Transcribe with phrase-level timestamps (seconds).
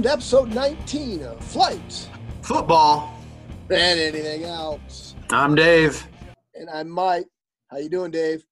[0.00, 2.08] Welcome to episode 19 of Flights
[2.40, 3.14] Football.
[3.68, 5.14] and anything else.
[5.28, 6.06] I'm Dave.
[6.54, 7.26] And I'm Mike.
[7.70, 8.42] How you doing, Dave?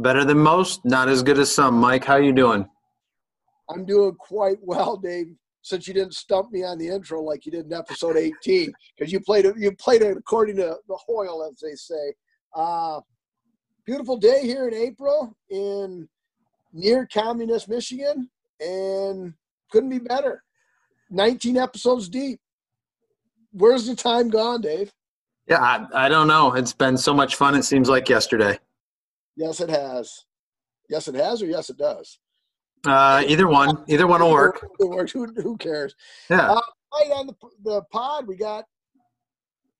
[0.00, 1.74] Better than most, not as good as some.
[1.74, 2.68] Mike, how you doing?
[3.70, 5.28] I'm doing quite well, Dave.
[5.62, 9.12] Since you didn't stump me on the intro like you did in episode 18, because
[9.12, 12.14] you played it, you played it according to the Hoyle, as they say.
[12.52, 13.00] Uh,
[13.84, 16.08] beautiful day here in April in
[16.72, 18.28] near communist Michigan,
[18.60, 19.34] and
[19.70, 20.42] couldn't be better.
[21.10, 22.40] 19 episodes deep.
[23.52, 24.92] Where's the time gone, Dave?
[25.48, 26.54] Yeah, I, I don't know.
[26.54, 27.54] It's been so much fun.
[27.54, 28.58] It seems like yesterday.
[29.36, 30.24] Yes, it has.
[30.88, 32.18] Yes, it has, or yes, it does.
[32.86, 34.64] Uh, either one, either one will work.
[34.78, 35.04] Who,
[35.36, 35.94] who cares?
[36.30, 36.50] Yeah.
[36.50, 36.60] Uh,
[36.94, 38.64] right on the, the pod, we got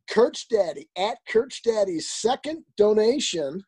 [0.08, 3.62] Kurt's Daddy at Kurt's Daddy's second donation.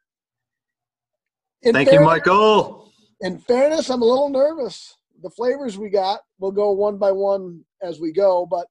[1.63, 2.93] In Thank you, Michael.
[3.21, 4.97] In fairness, I'm a little nervous.
[5.23, 8.47] The flavors we got, we'll go one by one as we go.
[8.47, 8.67] But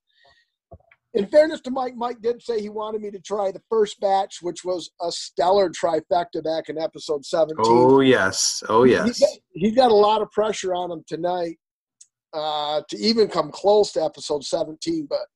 [1.13, 4.37] in fairness to Mike, Mike did say he wanted me to try the first batch,
[4.41, 7.55] which was a stellar trifecta back in episode 17.
[7.59, 8.63] Oh yes.
[8.69, 9.19] Oh He's yes.
[9.19, 11.57] got, he's got a lot of pressure on him tonight
[12.33, 15.07] uh, to even come close to episode 17.
[15.09, 15.27] But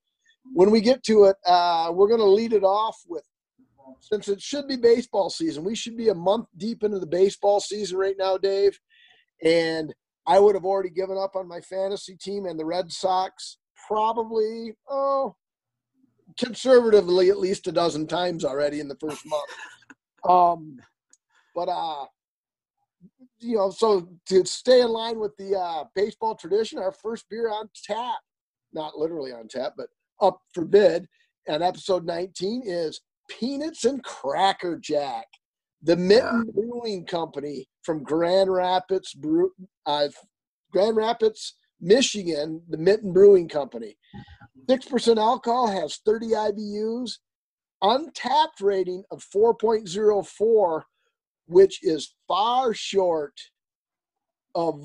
[0.54, 3.24] when we get to it, uh, we're going to lead it off with
[4.00, 7.60] since it should be baseball season, we should be a month deep into the baseball
[7.60, 8.80] season right now, Dave.
[9.44, 9.94] And
[10.28, 14.74] I would have already given up on my fantasy team and the Red Sox probably,
[14.90, 15.36] oh,
[16.38, 19.50] conservatively at least a dozen times already in the first month.
[20.28, 20.78] Um,
[21.56, 22.06] but uh,
[23.40, 27.50] you know, so to stay in line with the uh, baseball tradition, our first beer
[27.50, 28.20] on tap,
[28.72, 29.88] not literally on tap, but
[30.22, 31.08] up for bid,
[31.48, 35.26] and episode 19 is Peanuts and Cracker Jack,
[35.82, 39.16] the Mitten Brewing Company from Grand Rapids,
[39.86, 40.08] uh,
[40.72, 43.98] Grand Rapids, Michigan, the Mitten Brewing Company.
[44.70, 47.18] 6% alcohol has 30 IBUs,
[47.84, 50.84] Untappd rating of 4.04
[51.48, 53.34] which is far short
[54.56, 54.82] of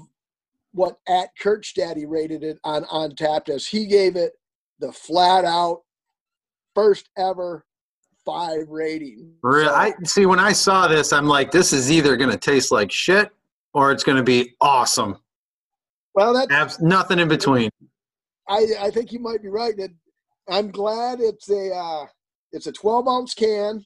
[0.73, 4.33] what at Kirch Daddy rated it on Untappd as he gave it
[4.79, 5.83] the flat out
[6.75, 7.65] first ever
[8.27, 9.33] five rating.
[9.43, 10.27] Re- So, I see.
[10.27, 13.31] When I saw this, I'm like, this is either going to taste like shit
[13.73, 15.17] or it's going to be awesome.
[16.15, 17.71] well, that Abs- nothing in between.
[18.49, 19.77] I I think you might be right.
[19.77, 19.91] That
[20.51, 22.07] I'm glad it's a uh,
[22.53, 23.85] it's a 12 ounce can.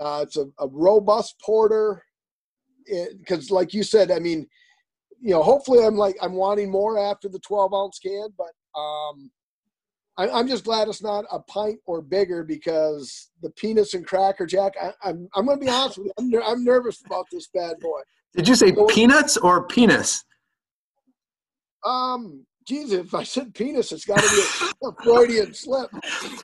[0.00, 2.02] Uh, it's a, a robust porter
[3.18, 4.46] because, like you said, I mean,
[5.20, 9.30] you know, hopefully I'm like I'm wanting more after the 12 ounce can, but um,
[10.18, 14.44] I, I'm just glad it's not a pint or bigger because the peanuts and cracker
[14.46, 14.74] jack.
[14.80, 16.12] I, I'm I'm going to be honest with you.
[16.18, 18.00] I'm, ner- I'm nervous about this bad boy.
[18.34, 20.24] Did you say peanuts or penis?
[21.84, 25.90] Um, geez, if I said penis, it's got to be a, a Freudian slip.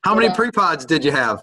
[0.03, 0.35] How many Yeah.
[0.35, 1.43] pre-pods did you have?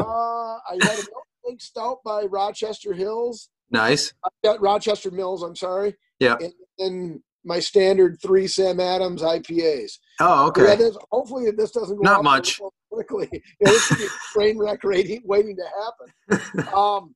[0.00, 1.02] Uh, I had a
[1.44, 3.50] milk stout by Rochester Hills.
[3.70, 4.14] Nice.
[4.24, 5.42] I got Rochester Mills.
[5.42, 5.94] I'm sorry.
[6.20, 6.36] Yeah.
[6.40, 9.92] And then my standard three Sam Adams IPAs.
[10.20, 10.76] Oh, Yeah, okay.
[10.76, 12.58] this, hopefully this doesn't go Not much.
[12.58, 13.28] real quickly.
[13.32, 16.68] You know, this could be a train wreck waiting, waiting to happen.
[16.74, 17.14] Um,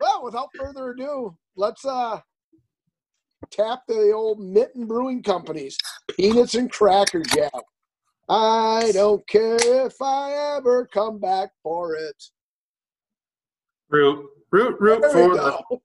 [0.00, 2.20] well, without further ado, let's uh
[3.50, 5.76] tap the old Mitten Brewing Company's
[6.16, 7.52] peanuts and cracker jack.
[8.28, 9.56] I don't care
[9.86, 12.16] if I ever come back for it.
[13.90, 15.62] Root, root, root There for the.
[15.68, 15.82] go.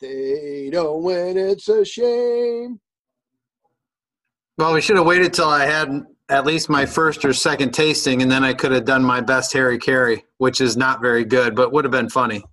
[0.00, 1.36] They don't win.
[1.36, 2.80] It's a shame.
[4.56, 8.22] Well, we should have waited till I had at least my first or second tasting,
[8.22, 11.54] and then I could have done my best Harry Caray, which is not very good,
[11.54, 12.44] but would have been funny.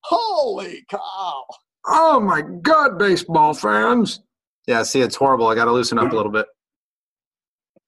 [0.00, 1.44] Holy cow!
[1.86, 4.20] Oh my God, baseball fans!
[4.66, 5.46] Yeah, see, it's horrible.
[5.48, 6.46] I got to loosen up a little bit.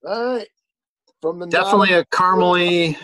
[0.06, 0.48] All right,
[1.20, 2.96] from the Definitely a caramely.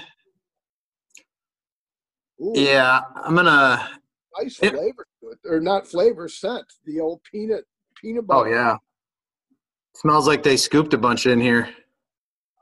[2.40, 3.88] Ooh, Yeah, I'm gonna.
[4.38, 5.06] nice it- flavor
[5.44, 6.64] or not flavor scent.
[6.84, 7.64] The old peanut
[7.96, 8.48] peanut oh, butter.
[8.48, 8.76] Oh yeah,
[9.94, 11.68] smells like they scooped a bunch in here.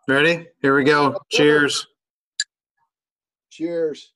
[0.09, 0.47] Ready?
[0.61, 1.15] Here we go.
[1.15, 1.87] Oh, Cheers.
[3.51, 4.13] Cheers.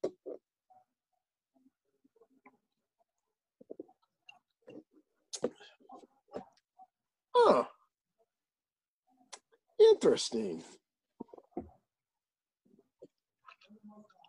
[7.34, 7.64] Huh.
[9.78, 10.62] Interesting.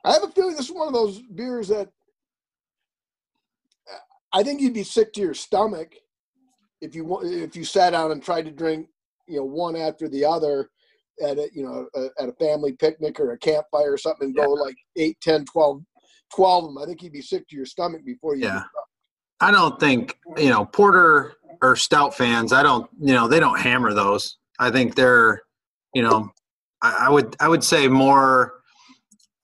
[0.03, 1.89] I have a feeling this is one of those beers that
[4.35, 5.95] I think you'd be sick to your stomach
[6.81, 8.87] if you if you sat down and tried to drink,
[9.27, 10.69] you know, one after the other
[11.23, 14.35] at a you know a, at a family picnic or a campfire or something and
[14.35, 15.81] go like 8 10 12
[16.29, 18.63] 12 of them i think you'd be sick to your stomach before you Yeah.
[19.39, 23.59] I don't think you know porter or stout fans, I don't, you know, they don't
[23.59, 24.37] hammer those.
[24.59, 25.41] I think they're,
[25.93, 26.29] you know,
[26.81, 28.53] I, I would I would say more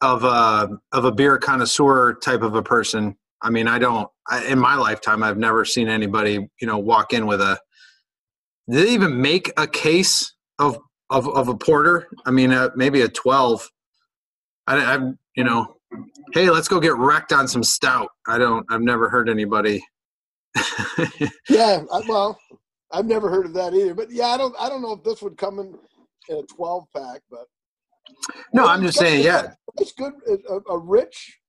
[0.01, 3.17] of a of a beer connoisseur type of a person.
[3.41, 4.09] I mean, I don't.
[4.29, 7.59] I, in my lifetime, I've never seen anybody, you know, walk in with a.
[8.69, 10.79] Did they even make a case of
[11.09, 12.07] of, of a porter?
[12.25, 13.67] I mean, uh, maybe a twelve.
[14.67, 15.77] I, I've you know,
[16.33, 18.09] hey, let's go get wrecked on some stout.
[18.27, 18.65] I don't.
[18.69, 19.83] I've never heard anybody.
[21.49, 22.37] yeah, I, well,
[22.91, 23.93] I've never heard of that either.
[23.93, 24.55] But yeah, I don't.
[24.59, 25.73] I don't know if this would come in
[26.29, 27.45] in a twelve pack, but
[28.53, 30.13] no, I'm just saying, yeah, it's good.
[30.49, 31.39] A, a, rich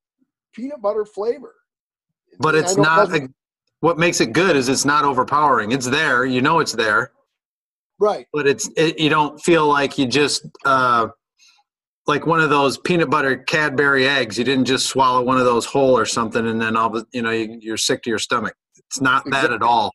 [0.55, 1.55] peanut butter flavor.
[2.39, 3.15] But it's not.
[3.15, 3.29] A,
[3.81, 5.73] what makes it good is it's not overpowering.
[5.73, 6.25] It's there.
[6.25, 7.13] You know it's there.
[7.99, 8.27] Right.
[8.33, 11.09] But it's it, you don't feel like you just uh,
[12.07, 14.39] like one of those peanut butter Cadbury eggs.
[14.39, 17.23] You didn't just swallow one of those whole or something, and then all the you
[17.23, 18.55] know you, are sick to your stomach.
[18.77, 19.49] It's not exactly.
[19.49, 19.95] that at all.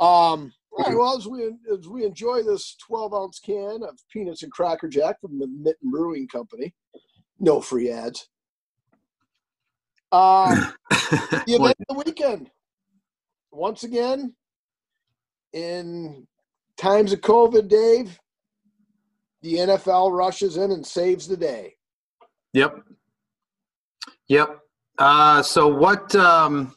[0.00, 0.52] Um.
[0.72, 0.96] All right.
[0.96, 5.20] Well, as we as we enjoy this 12 ounce can of peanuts and cracker jack
[5.20, 6.72] from the Mitten Brewing Company,
[7.40, 8.28] no free ads.
[10.12, 10.70] Uh,
[11.00, 12.50] the event of the weekend.
[13.50, 14.34] Once again,
[15.52, 16.26] in
[16.76, 18.18] times of COVID, Dave,
[19.42, 21.74] the NFL rushes in and saves the day.
[22.52, 22.82] Yep.
[24.28, 24.58] Yep.
[24.98, 26.74] Uh, so, what um,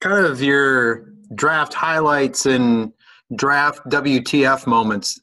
[0.00, 2.92] kind of your draft highlights and
[3.36, 5.20] draft WTF moments?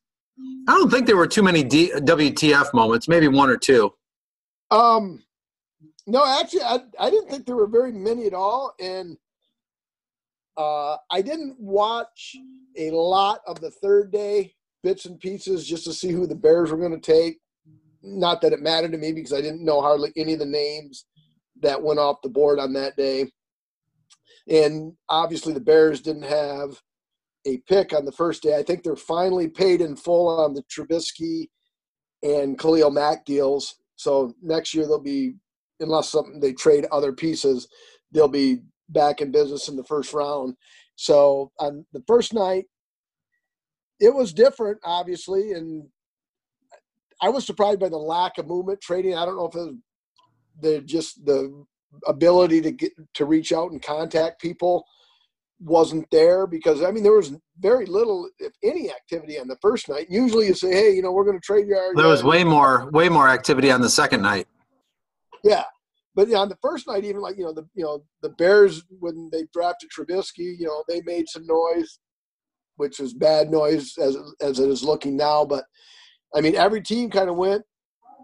[0.68, 3.08] I don't think there were too many D- WTF moments.
[3.08, 3.94] Maybe one or two.
[4.70, 5.24] Um,
[6.08, 9.18] no, actually, I I didn't think there were very many at all, and
[10.58, 12.36] uh, I didn't watch
[12.78, 16.72] a lot of the third day bits and pieces just to see who the Bears
[16.72, 17.40] were going to take.
[18.02, 21.06] Not that it mattered to me because I didn't know hardly any of the names
[21.62, 23.30] that went off the board on that day.
[24.50, 26.82] And obviously, the Bears didn't have
[27.46, 28.58] a pick on the first day.
[28.58, 31.50] I think they're finally paid in full on the Trubisky
[32.24, 33.76] and Khalil Mack deals.
[33.96, 35.36] So next year they'll be,
[35.80, 37.68] unless something they trade other pieces,
[38.12, 38.60] they'll be
[38.90, 40.56] back in business in the first round.
[40.96, 42.66] So on the first night,
[44.00, 45.88] it was different, obviously, and
[47.22, 49.16] I was surprised by the lack of movement trading.
[49.16, 49.76] I don't know if it was
[50.62, 51.66] the just the
[52.08, 54.86] ability to get to reach out and contact people
[55.60, 59.90] wasn't there because I mean there was very little, if any, activity on the first
[59.90, 60.08] night.
[60.10, 61.94] Usually you say, hey, you know, we're going to trade you.
[61.96, 64.48] There was way more, way more activity on the second night.
[65.48, 65.64] Yeah,
[66.14, 69.30] but on the first night, even like you know the you know the Bears when
[69.32, 72.00] they drafted Trubisky, you know they made some noise,
[72.76, 75.46] which was bad noise as as it is looking now.
[75.46, 75.64] But
[76.36, 77.64] I mean, every team kind of went,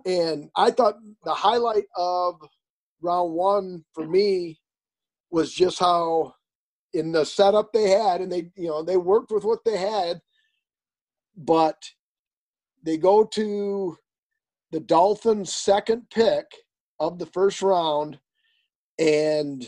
[0.06, 2.36] and I thought the highlight of
[3.02, 4.60] round one for me
[5.32, 6.34] was just how
[6.94, 10.20] in the setup they had, and they you know they worked with what they had,
[11.38, 11.82] but
[12.84, 13.98] they go to
[14.72, 16.48] the Dolphins' second pick
[17.00, 18.20] of the first round,
[19.00, 19.68] and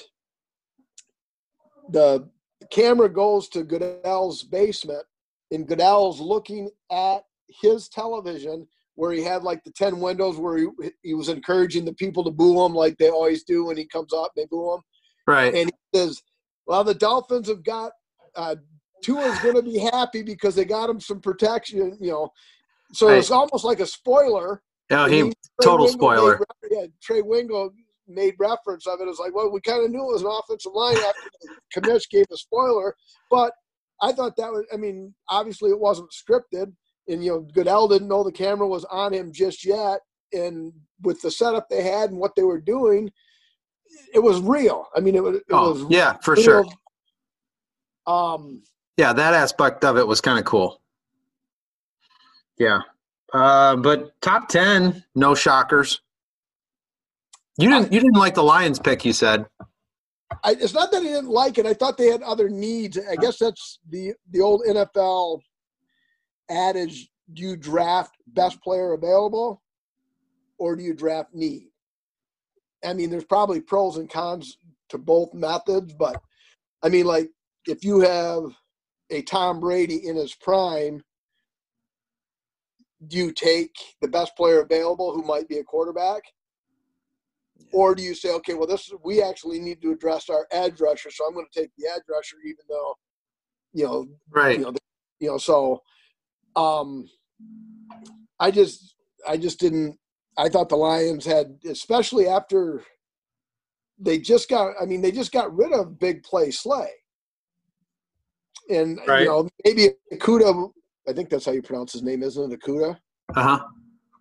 [1.90, 2.30] the
[2.72, 5.04] camera goes to Goodell's basement,
[5.52, 7.24] and Goodell's looking at
[7.62, 10.68] his television where he had like the 10 windows where he,
[11.04, 14.14] he was encouraging the people to boo him like they always do when he comes
[14.14, 14.82] up, they boo him.
[15.28, 15.54] Right.
[15.54, 16.22] And he says,
[16.66, 17.92] Well, the Dolphins have got
[18.36, 18.56] uh,
[19.04, 22.30] Tua's going to be happy because they got him some protection, you know.
[22.94, 23.18] So right.
[23.18, 26.40] it's almost like a spoiler yeah, he, total Wingo spoiler.
[26.64, 27.72] Made, yeah, Trey Wingo
[28.08, 29.08] made reference of it.
[29.08, 31.30] It's like, well, we kind of knew it was an offensive line after
[31.76, 32.96] Kamish gave a spoiler,
[33.30, 33.54] but
[34.02, 34.66] I thought that was.
[34.74, 36.74] I mean, obviously it wasn't scripted,
[37.08, 40.02] and you know, Goodell didn't know the camera was on him just yet,
[40.34, 43.12] and with the setup they had and what they were doing,
[44.14, 44.88] it was real.
[44.96, 45.38] I mean, it was.
[45.38, 46.44] It oh, was yeah, for real.
[46.44, 46.66] sure.
[48.08, 48.64] Um.
[48.98, 50.82] Yeah, that aspect of it was kind of cool.
[52.58, 52.80] Yeah.
[53.34, 56.02] Uh, but top ten, no shockers.
[57.58, 57.92] You didn't.
[57.92, 59.06] You didn't like the Lions pick.
[59.06, 59.46] You said.
[60.44, 61.66] I, it's not that I didn't like it.
[61.66, 62.98] I thought they had other needs.
[62.98, 65.42] I guess that's the the old NFL
[66.50, 69.62] adage: Do you draft best player available,
[70.58, 71.70] or do you draft need?
[72.84, 74.58] I mean, there's probably pros and cons
[74.90, 76.22] to both methods, but
[76.84, 77.30] I mean, like
[77.66, 78.44] if you have
[79.10, 81.04] a Tom Brady in his prime
[83.08, 86.24] do you take the best player available who might be a quarterback?
[87.72, 90.80] Or do you say, okay, well, this is, we actually need to address our edge
[90.80, 92.96] rusher, so I'm going to take the edge rusher, even though,
[93.74, 94.74] you know, right, you know,
[95.20, 95.38] you know.
[95.38, 95.82] So,
[96.56, 97.10] um,
[98.40, 98.96] I just,
[99.28, 99.98] I just didn't.
[100.38, 102.84] I thought the Lions had, especially after
[104.00, 104.74] they just got.
[104.82, 106.90] I mean, they just got rid of big play Slay.
[108.70, 109.22] and Right.
[109.22, 110.72] you know maybe Okudah.
[111.08, 112.60] I think that's how you pronounce his name, isn't it?
[112.60, 112.98] Okudah.
[113.36, 113.66] Uh huh.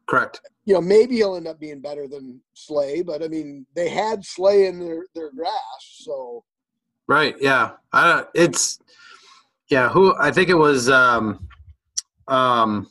[0.07, 0.41] Correct.
[0.67, 4.25] You know, maybe he'll end up being better than Slay, but I mean, they had
[4.25, 6.45] Slay in their their grasp, so
[7.07, 7.37] Right.
[7.41, 7.73] Yeah.
[7.93, 8.29] I don't.
[8.35, 8.79] It's.
[9.71, 9.89] Yeah.
[9.91, 10.15] Who?
[10.19, 10.89] I think it was.
[10.89, 11.49] Um.
[12.29, 12.91] Um.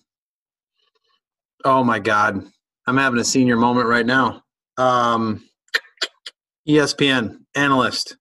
[1.66, 2.46] Oh my God!
[2.88, 4.44] I'm having a senior moment right now.
[4.78, 5.44] Um.
[6.68, 8.18] ESPN analyst.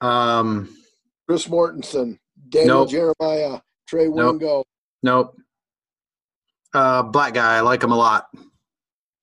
[0.00, 0.76] Um.
[1.26, 2.90] Chris Mortensen, Daniel Nope.
[2.90, 3.60] Jeremiah,
[3.90, 4.40] Trey Nope.
[4.40, 4.64] Wingo.
[5.02, 5.36] Nope.
[6.72, 7.56] Uh, black guy.
[7.56, 8.26] I like him a lot.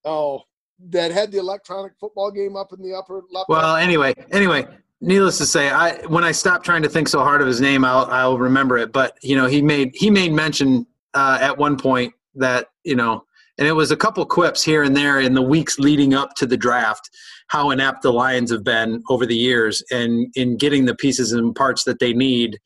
[0.03, 0.41] Oh,
[0.89, 3.47] that had the electronic football game up in the upper left.
[3.47, 4.67] Well, anyway, anyway,
[4.99, 7.85] needless to say, I when I stop trying to think so hard of his name,
[7.85, 8.91] I'll I'll remember it.
[8.91, 13.23] But you know, he made he made mention uh, at one point that you know,
[13.57, 16.45] and it was a couple quips here and there in the weeks leading up to
[16.45, 17.09] the draft,
[17.47, 21.55] how inept the Lions have been over the years, and in getting the pieces and
[21.55, 22.59] parts that they need.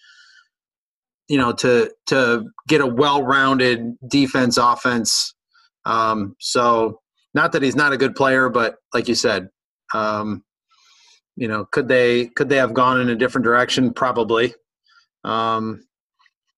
[1.31, 5.33] You know, to to get a well-rounded defense, offense.
[5.85, 6.99] Um, so,
[7.33, 9.47] not that he's not a good player, but like you said,
[9.93, 10.43] um,
[11.37, 13.93] you know, could they could they have gone in a different direction?
[13.93, 14.53] Probably.
[15.23, 15.85] Um,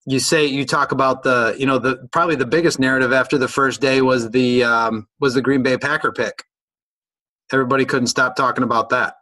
[0.08, 3.48] you say you talk about the you know the probably the biggest narrative after the
[3.48, 6.46] first day was the um, was the Green Bay Packer pick.
[7.52, 9.18] Everybody couldn't stop talking about that.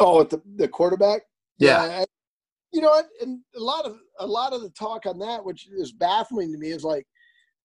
[0.00, 1.22] Oh, at the the quarterback.
[1.58, 2.06] Yeah, I-
[2.74, 3.06] you know what?
[3.22, 6.58] And a lot of a lot of the talk on that, which is baffling to
[6.58, 7.06] me, is like,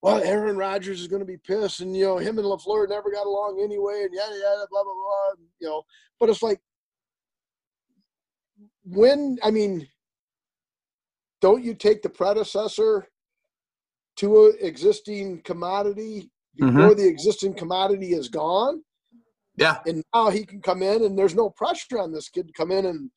[0.04, 3.12] well, Aaron Rodgers is going to be pissed, and you know, him and Lafleur never
[3.12, 5.46] got along anyway, and yada yada, blah blah blah.
[5.60, 5.84] You know,
[6.20, 6.62] but it's like,
[8.84, 9.88] when I mean,
[11.42, 13.08] don't you take the predecessor
[14.18, 17.00] to an existing commodity before mm-hmm.
[17.00, 18.84] the existing commodity is gone?
[19.60, 22.54] yeah, and now he can come in and there's no pressure on this kid to
[22.54, 23.12] come in and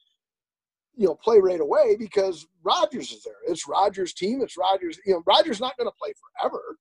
[0.97, 3.35] you know play right away because Rodgers is there.
[3.47, 4.43] It's Rodgers' team.
[4.43, 4.99] It's Rodgers.
[5.07, 6.77] You know, Rodgers not going to play forever.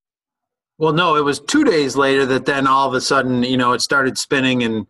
[0.77, 3.73] Well, no, it was two days later that then all of a sudden, you know,
[3.73, 4.87] it started spinning in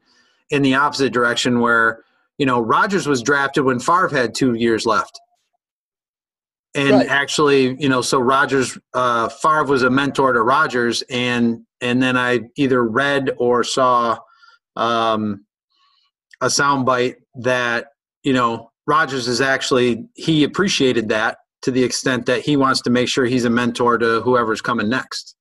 [0.50, 2.04] in the opposite direction where,
[2.38, 5.20] you know, Rodgers was drafted when Favre had two years left.
[6.76, 7.08] And Right.
[7.10, 12.16] actually, you know, so Rodgers, uh, Favre was a mentor to Rodgers, and and then
[12.18, 14.18] I either read or saw
[14.78, 15.46] um,
[16.40, 17.88] a soundbite that
[18.24, 22.90] you know Rodgers is actually he appreciated that to the extent that he wants to
[22.90, 25.36] make sure he's a mentor to whoever's coming next.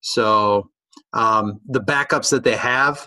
[0.00, 0.70] So
[1.12, 3.06] um, the backups that they have,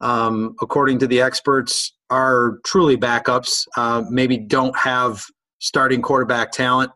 [0.00, 3.66] um, according to the experts, are truly backups.
[3.76, 5.24] Uh, maybe don't have
[5.60, 6.90] starting quarterback talent,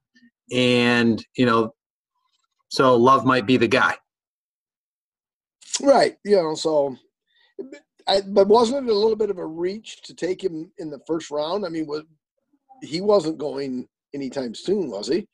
[0.53, 1.73] and you know,
[2.69, 3.97] so Love might be the guy.
[5.81, 6.17] Right.
[6.25, 6.97] You know, so.
[8.07, 11.01] I, but wasn't it a little bit of a reach to take him in the
[11.07, 11.65] first round?
[11.65, 12.03] I mean, was
[12.83, 15.27] he wasn't going anytime soon, was he?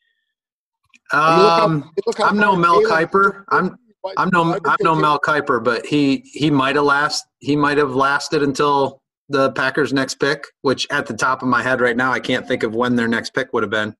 [1.13, 3.45] I mean, look how- Um, I'm no Mel Kiper.
[3.49, 3.77] I'm
[4.17, 7.95] I'm no I'm no Mel Kiper, but he he might have last he might have
[7.95, 12.13] lasted until the Packers' next pick, which at the top of my head right now
[12.13, 13.95] I can't think of when their next pick would have been.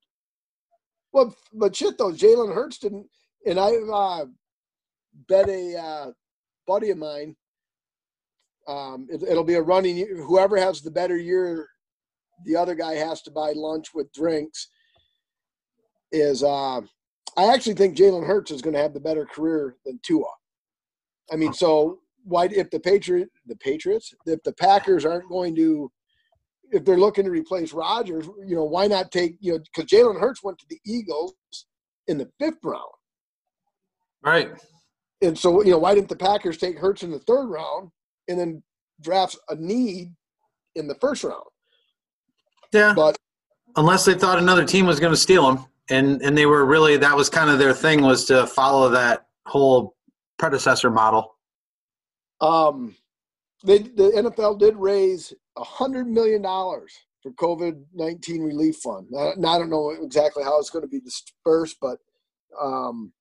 [1.13, 3.07] Well, but shit though, Jalen Hurts didn't,
[3.45, 4.25] and I uh,
[5.27, 6.11] bet a uh,
[6.65, 7.35] buddy of mine.
[8.67, 10.07] Um, it, it'll be a running.
[10.27, 11.67] Whoever has the better year,
[12.45, 14.69] the other guy has to buy lunch with drinks.
[16.11, 16.81] Is uh,
[17.37, 20.25] I actually think Jalen Hurts is going to have the better career than Tua.
[21.31, 25.91] I mean, so why if the Patriot, the Patriots, if the Packers aren't going to
[26.71, 30.19] if they're looking to replace Rodgers, you know, why not take, you know, because Jalen
[30.19, 31.33] Hurts went to the Eagles
[32.07, 32.81] in the fifth round.
[34.23, 34.51] Right.
[35.21, 37.91] And so, you know, why didn't the Packers take Hurts in the third round
[38.27, 38.63] and then
[39.01, 40.13] drafts a need
[40.75, 41.43] in the first round?
[42.71, 42.93] Yeah.
[42.93, 43.17] But
[43.75, 46.97] Unless they thought another team was going to steal them, and and they were really
[46.97, 49.95] that was kind of their thing was to follow that whole
[50.37, 51.35] predecessor model.
[52.41, 52.95] um,
[53.63, 59.07] they, the NFL did raise a hundred million dollars for COVID nineteen relief fund.
[59.09, 61.99] Now, now I don't know exactly how it's going to be dispersed, but
[62.61, 63.13] um,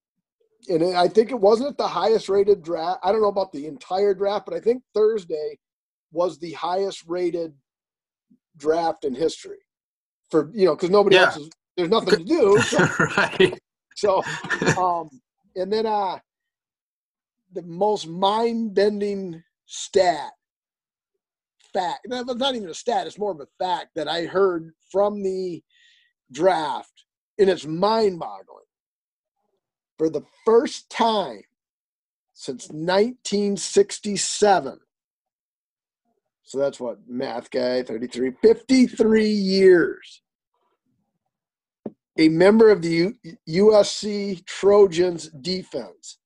[0.68, 3.00] and it, I think it wasn't the highest rated draft.
[3.02, 5.58] I don't know about the entire draft, but I think Thursday
[6.12, 7.54] was the highest rated
[8.56, 9.58] draft in history
[10.30, 11.24] for you know because nobody Yeah.
[11.24, 12.62] else is there's nothing to do.
[12.66, 13.58] So, right.
[13.96, 14.22] so
[14.76, 15.08] um,
[15.56, 16.18] and then uh,
[17.52, 20.32] the most mind-bending stat
[21.72, 25.62] fact not even a stat it's more of a fact that i heard from the
[26.32, 27.04] draft
[27.38, 28.64] and it's mind-boggling
[30.00, 31.42] for the first time
[32.32, 34.78] since 1967
[36.42, 40.22] so that's what math guy 33 53 years
[42.18, 43.14] a member of the U-
[43.46, 46.16] USC Trojans defense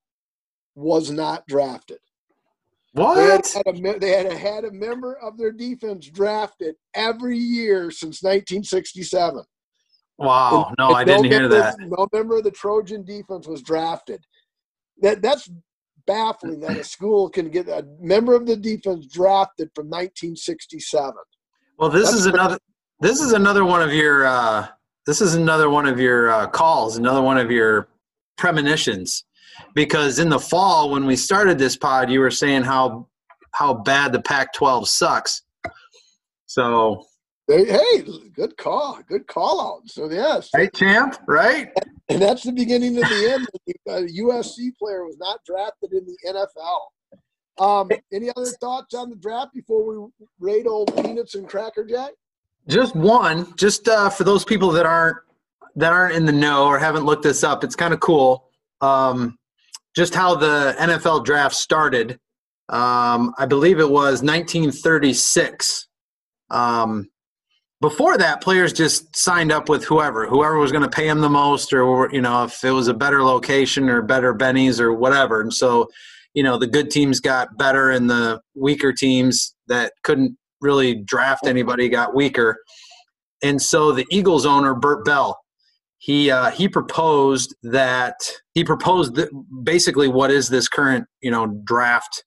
[0.73, 1.99] was not drafted.
[2.93, 3.15] What?
[3.15, 8.23] They had, a, they had had a member of their defense drafted every year since
[8.23, 9.43] 1967.
[10.17, 10.67] Wow.
[10.69, 11.75] And- No, and I didn't hear that.
[11.79, 14.23] No member of the Trojan defense was drafted.
[15.01, 15.49] That that's
[16.07, 21.13] baffling that a school can get a member of the defense drafted from 1967.
[21.77, 22.59] Well, this That's is pretty- another.
[23.01, 24.25] This is another one of your.
[24.25, 24.67] Uh,
[25.05, 26.97] this is another one of your uh, calls.
[26.97, 27.89] Another one of your
[28.37, 29.25] premonitions,
[29.73, 33.07] because in the fall when we started this pod, you were saying how
[33.51, 35.41] how bad the Pac-12 sucks.
[36.45, 37.05] So,
[37.47, 39.89] They, hey, good call, good call out.
[39.89, 41.69] So yes, right, champ, right?
[42.09, 43.47] and that's the beginning of the end.
[43.87, 47.63] A USC player was not drafted in the NFL.
[47.63, 52.11] Um, any other thoughts on the draft before we rate old peanuts and cracker jack?
[52.67, 55.17] Just one, just uh, for those people that aren't
[55.75, 57.63] that aren't in the know or haven't looked this up.
[57.63, 58.49] It's kind of cool.
[58.81, 59.37] Um,
[59.95, 62.19] just how the NFL draft started.
[62.69, 65.87] Um, I believe it was 1936.
[66.49, 67.09] Um,
[67.81, 71.29] before that, players just signed up with whoever, whoever was going to pay them the
[71.29, 75.41] most, or you know, if it was a better location or better bennies or whatever.
[75.41, 75.87] And so,
[76.33, 81.47] you know, the good teams got better, and the weaker teams that couldn't really draft
[81.47, 82.57] anybody got weaker.
[83.43, 85.37] And so, the Eagles owner Bert Bell,
[85.97, 88.15] he uh, he proposed that
[88.53, 89.29] he proposed that
[89.63, 92.23] basically what is this current you know draft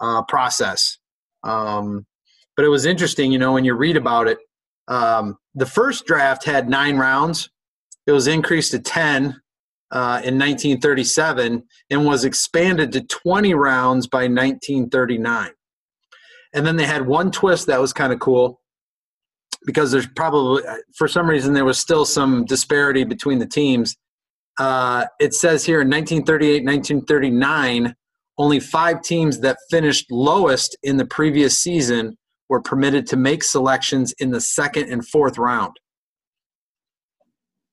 [0.00, 0.98] uh, process.
[1.42, 2.06] Um,
[2.56, 4.38] but it was interesting, you know, when you read about it.
[4.88, 7.50] Um, the first draft had nine rounds.
[8.06, 9.40] It was increased to 10
[9.90, 15.50] uh, in 1937 and was expanded to 20 rounds by 1939.
[16.52, 18.60] And then they had one twist that was kind of cool
[19.64, 20.62] because there's probably,
[20.96, 23.96] for some reason, there was still some disparity between the teams.
[24.58, 27.94] Uh, it says here in 1938, 1939,
[28.38, 32.16] only five teams that finished lowest in the previous season
[32.48, 35.76] were permitted to make selections in the second and fourth round.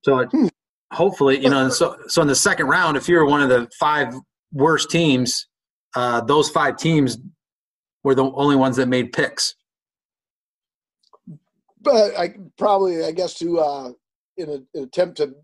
[0.06, 0.48] So Hmm.
[0.94, 4.14] hopefully, you know, so so in the second round, if you're one of the five
[4.52, 5.48] worst teams,
[5.96, 7.18] uh, those five teams
[8.04, 9.56] were the only ones that made picks.
[11.82, 13.92] But I probably, I guess, to uh,
[14.38, 15.36] in a, an attempt to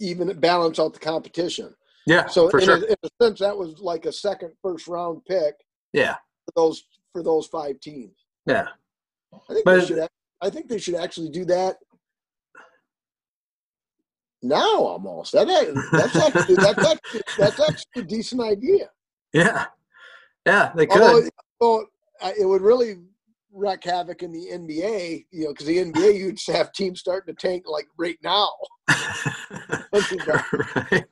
[0.00, 1.74] even balance out the competition.
[2.06, 2.76] Yeah, So for in, sure.
[2.76, 5.54] a, in a sense, that was like a second, first round pick
[5.92, 6.14] yeah,
[6.46, 8.16] for those for those five teams.
[8.50, 8.68] Yeah.
[9.32, 10.08] I think But- they should.
[10.42, 11.76] I think they should actually do that
[14.42, 14.78] now.
[14.78, 15.46] Almost that
[15.92, 18.88] that's actually that's actually, that's actually a decent idea.
[19.34, 19.66] Yeah,
[20.46, 21.30] yeah, they could.
[21.60, 21.86] Although,
[22.38, 23.00] it would really
[23.52, 25.26] wreak havoc in the NBA.
[25.30, 28.48] You know, because the NBA you'd have teams starting to tank like right now.
[29.92, 31.04] right,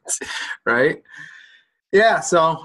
[0.64, 1.02] right.
[1.92, 2.20] Yeah.
[2.20, 2.56] So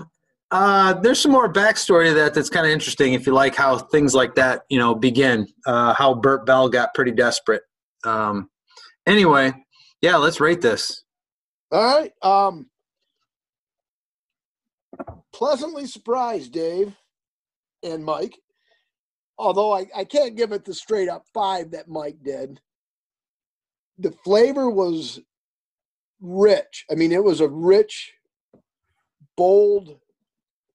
[0.54, 3.14] uh, there's some more backstory to that that's kind of interesting.
[3.14, 5.48] If you like how things like that, you know, begin.
[5.66, 7.64] Uh, how Bert Bell got pretty desperate.
[8.04, 8.52] Um,
[9.08, 9.52] anyway,
[10.04, 11.06] yeah, let's rate this.
[11.72, 12.12] All right.
[12.22, 12.68] Um,
[15.34, 16.96] pleasantly surprised, Dave
[17.82, 18.38] and Mike.
[19.40, 22.62] Although I, I can't give it the straight up five that Mike did.
[23.98, 25.20] The flavor was
[26.22, 26.86] rich.
[26.92, 28.14] I mean, it was a rich,
[29.36, 29.98] bold,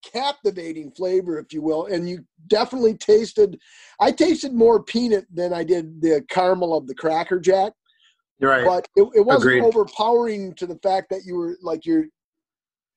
[0.02, 1.86] captivating flavor, if you will.
[1.86, 3.58] And you definitely tasted,
[4.00, 7.72] I tasted more peanut than I did the caramel of the Cracker Jack
[8.40, 8.64] right.
[8.64, 9.64] but it, it wasn't Agreed.
[9.64, 12.06] overpowering to the fact that you were like you're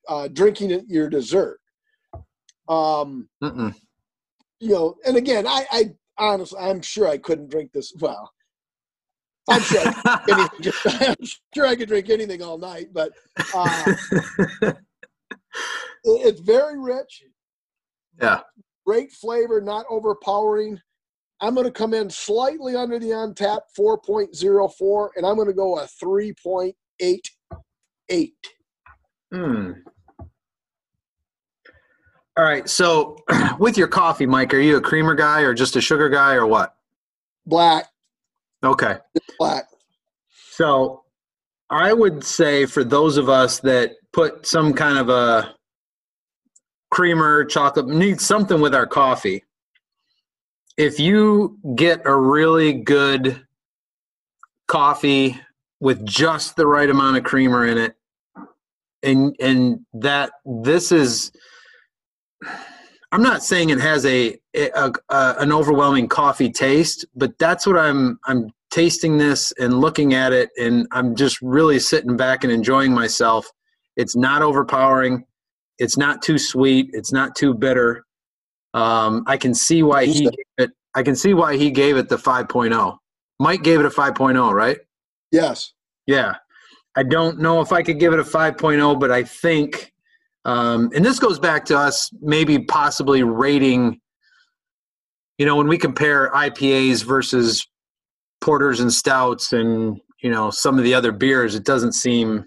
[0.08, 1.58] uh, drinking it your dessert.
[2.68, 3.74] Um, Mm-mm.
[4.60, 5.84] you know, and again, I, I
[6.18, 7.92] honestly, I'm sure I couldn't drink this.
[7.98, 8.30] Well,
[9.48, 10.72] I'm sure, I could drink anything,
[11.08, 13.12] I'm sure I could drink anything all night, but
[13.54, 13.92] uh,
[16.04, 17.22] it's very rich,
[18.20, 18.40] yeah.
[18.86, 20.80] great flavor, not overpowering.
[21.40, 25.54] I'm going to come in slightly under the on tap 4.04, and I'm going to
[25.54, 28.30] go a 3.88.
[29.32, 29.72] Hmm.
[32.36, 32.68] All right.
[32.68, 33.16] So,
[33.58, 36.46] with your coffee, Mike, are you a creamer guy or just a sugar guy or
[36.46, 36.74] what?
[37.44, 37.88] Black,
[38.64, 38.96] Okay.
[39.38, 39.64] black.
[40.52, 41.02] So,
[41.70, 45.54] I would say for those of us that put some kind of a
[46.92, 49.42] creamer, chocolate, need something with our coffee.
[50.76, 53.44] If you get a really good
[54.68, 55.40] coffee
[55.80, 57.96] with just the right amount of creamer in it,
[59.02, 61.32] and and that this is
[63.10, 67.78] I'm not saying it has a, a, a an overwhelming coffee taste, but that's what
[67.78, 72.52] I'm I'm tasting this and looking at it, and I'm just really sitting back and
[72.52, 73.50] enjoying myself.
[73.96, 75.24] It's not overpowering.
[75.82, 76.90] It's not too sweet.
[76.92, 78.04] It's not too bitter.
[78.72, 80.70] Um, I can see why he gave it.
[80.94, 82.96] I can see why he gave it the 5.0.
[83.40, 84.78] Mike gave it a 5.0, right?
[85.32, 85.72] Yes.
[86.06, 86.36] Yeah.
[86.94, 89.92] I don't know if I could give it a 5.0, but I think,
[90.44, 94.00] um, and this goes back to us maybe possibly rating,
[95.38, 97.66] you know, when we compare IPAs versus
[98.40, 102.46] porters and stouts and, you know, some of the other beers, it doesn't seem,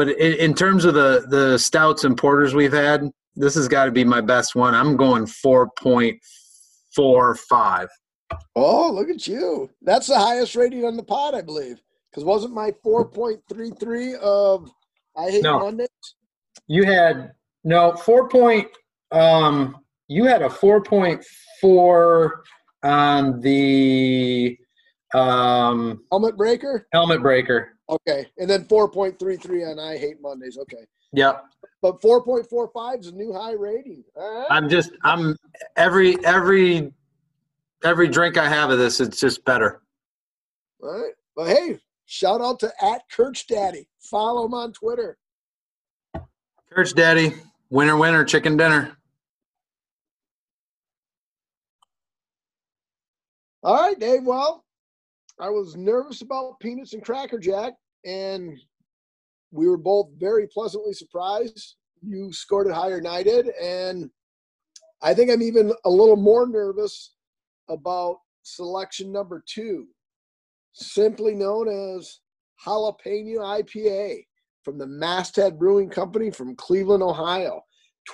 [0.00, 3.84] but in, in terms of the, the stouts and porters we've had, this has got
[3.84, 4.74] to be my best one.
[4.74, 7.86] I'm going 4.45.
[8.56, 9.68] Oh, look at you.
[9.82, 11.82] That's the highest rating on the pod, I believe.
[12.10, 14.70] Because wasn't my 4.33 of
[15.18, 15.60] I hate No.
[15.60, 15.88] Mondays?
[16.66, 17.32] You had
[17.62, 18.68] no four point.
[19.12, 21.22] Um, you had a four point
[21.60, 22.42] four
[22.82, 24.56] on the
[25.12, 26.86] um, Helmet breaker?
[26.94, 27.76] helmet breaker.
[27.90, 28.26] Okay.
[28.38, 30.56] And then 4.33 on I hate Mondays.
[30.56, 30.86] Okay.
[31.12, 31.44] Yep.
[31.82, 34.04] But 4.45 is a new high rating.
[34.16, 34.46] Right.
[34.48, 35.36] I'm just I'm
[35.76, 36.92] every every
[37.82, 39.82] every drink I have of this, it's just better.
[40.82, 41.12] All right.
[41.34, 43.88] But hey, shout out to at Kirch Daddy.
[43.98, 45.18] Follow him on Twitter.
[46.72, 47.34] Church Daddy,
[47.70, 48.96] winner winner, chicken dinner.
[53.62, 54.24] All right, Dave.
[54.24, 54.64] Well,
[55.40, 57.72] I was nervous about Peanuts and Cracker Jack,
[58.04, 58.58] and
[59.50, 61.76] we were both very pleasantly surprised.
[62.02, 64.10] You scored it higher than I did, and
[65.02, 67.14] I think I'm even a little more nervous
[67.70, 69.86] about selection number two,
[70.74, 72.20] simply known as
[72.64, 74.26] Jalapeno IPA
[74.62, 77.62] from the Masthead Brewing Company from Cleveland, Ohio.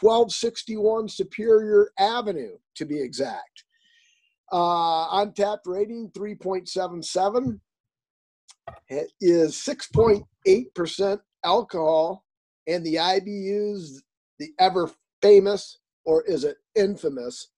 [0.01, 3.66] 1261 Superior Avenue, to be exact.
[4.53, 7.61] Uh, Untappd rating 3.77.
[8.89, 12.25] It is 6.8% alcohol,
[12.67, 14.03] and the IBU's
[14.39, 14.91] the ever
[15.23, 17.49] famous, or is it infamous,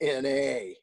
[0.00, 0.74] NA.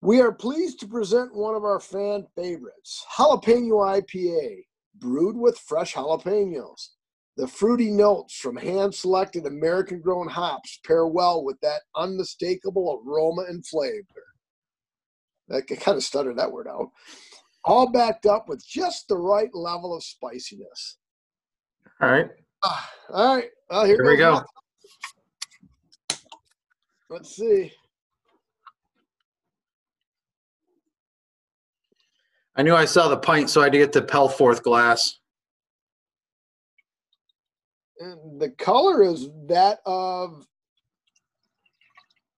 [0.00, 4.62] We are pleased to present one of our fan favorites, Jalapeno IPA,
[4.96, 6.90] brewed with fresh jalapenos.
[7.38, 13.42] The fruity notes from hand selected American grown hops pair well with that unmistakable aroma
[13.48, 14.02] and flavor.
[15.48, 16.88] I kind of stuttered that word out.
[17.64, 20.98] All backed up with just the right level of spiciness.
[22.00, 22.28] All right.
[22.64, 23.50] Ah, all right.
[23.70, 24.42] Well, here, Here we go.
[27.08, 27.72] Let's see.
[32.56, 35.20] I knew I saw the pint, so I had to get the Pelforth glass.
[38.00, 40.46] And the color is that of.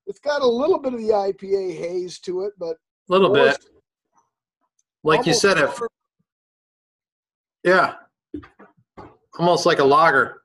[0.06, 2.76] It's got a little bit of the IPA haze to it, but
[3.08, 3.58] A little bit.
[5.02, 5.68] Like you said, it
[7.64, 7.94] yeah.
[9.38, 10.42] Almost like a lager.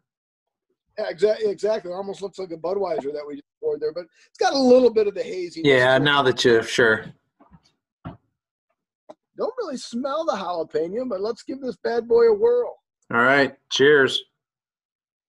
[0.98, 1.52] Yeah, exactly.
[1.52, 1.92] Exactly.
[1.92, 4.92] Almost looks like a Budweiser that we just poured there, but it's got a little
[4.92, 5.62] bit of the hazy.
[5.64, 7.06] Yeah, now that you sure.
[9.38, 12.78] Don't really smell the jalapeno, but let's give this bad boy a whirl.
[13.14, 13.56] All right.
[13.72, 14.24] Cheers.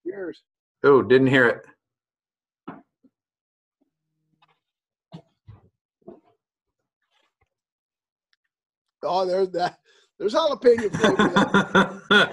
[0.07, 0.41] Cheers.
[0.83, 1.65] Oh, didn't hear it.
[9.03, 9.77] Oh, there's that.
[10.19, 11.97] There's jalapeno flavor.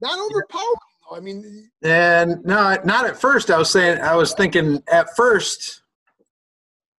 [0.00, 0.74] Not overpowering
[1.10, 1.16] though.
[1.16, 3.50] I mean, and no, not at first.
[3.50, 5.82] I was saying, I was thinking at first,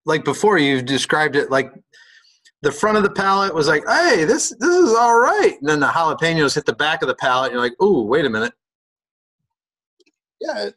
[0.06, 1.74] like before you described it, like
[2.64, 5.58] the front of the palate was like, hey, this this is all right.
[5.60, 7.48] And then the jalapenos hit the back of the palate.
[7.52, 8.54] And you're like, ooh, wait a minute.
[10.40, 10.70] yeah.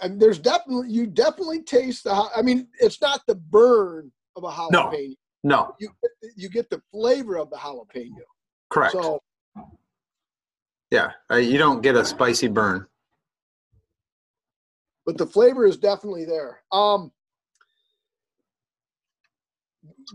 [0.00, 2.12] And there's definitely you definitely taste the.
[2.12, 5.16] I mean, it's not the burn of a jalapeno.
[5.42, 5.76] No, no.
[5.80, 5.90] You
[6.36, 8.12] you get the flavor of the jalapeno.
[8.70, 8.92] correct.
[8.92, 9.20] So
[10.90, 12.86] yeah, uh, you don't get a spicy burn.
[15.04, 16.62] but the flavor is definitely there.
[16.70, 17.10] Um,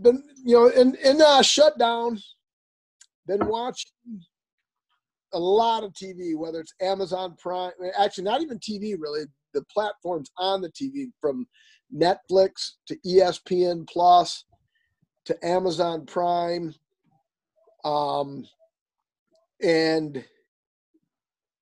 [0.02, 2.18] been you know in in uh, shutdown,
[3.26, 3.90] been watching
[5.32, 10.30] a lot of TV, whether it's Amazon Prime, actually not even TV really, the platforms
[10.38, 11.46] on the TV from
[11.94, 14.44] Netflix to ESPN Plus
[15.26, 16.74] to Amazon Prime,
[17.84, 18.44] um,
[19.62, 20.24] and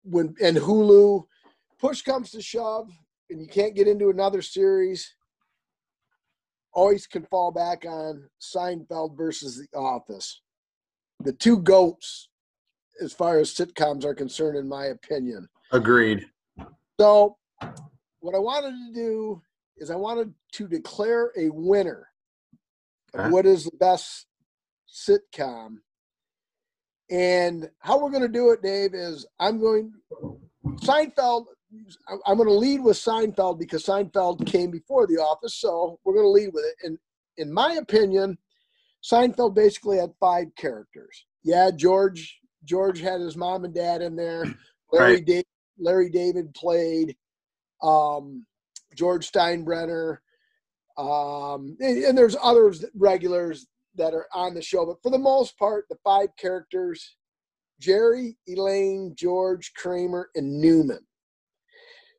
[0.04, 1.24] when and Hulu.
[1.78, 2.90] Push comes to shove,
[3.30, 5.14] and you can't get into another series.
[6.78, 10.40] Always can fall back on Seinfeld versus The Office.
[11.24, 12.28] The two goats,
[13.02, 15.48] as far as sitcoms are concerned, in my opinion.
[15.72, 16.24] Agreed.
[17.00, 17.36] So,
[18.20, 19.42] what I wanted to do
[19.78, 22.08] is I wanted to declare a winner
[23.14, 23.22] Okay.
[23.22, 23.32] Uh-huh.
[23.32, 24.26] What is the best
[24.88, 25.76] sitcom?
[27.10, 29.92] And how we're going to do it, Dave, is I'm going
[30.82, 31.46] Seinfeld.
[32.26, 36.24] I'm going to lead with Seinfeld because Seinfeld came before The Office, so we're going
[36.24, 36.86] to lead with it.
[36.86, 36.98] And
[37.36, 38.38] in my opinion,
[39.02, 41.26] Seinfeld basically had five characters.
[41.42, 44.44] Yeah, George George had his mom and dad in there.
[44.92, 45.24] Larry right.
[45.24, 45.46] David,
[45.78, 47.16] Larry David played
[47.82, 48.44] um,
[48.96, 50.18] George Steinbrenner,
[50.96, 54.84] um, and, and, there's others regulars that are on the show.
[54.84, 57.16] But for the most part, the five characters:
[57.80, 61.06] Jerry, Elaine, George, Kramer, and Newman.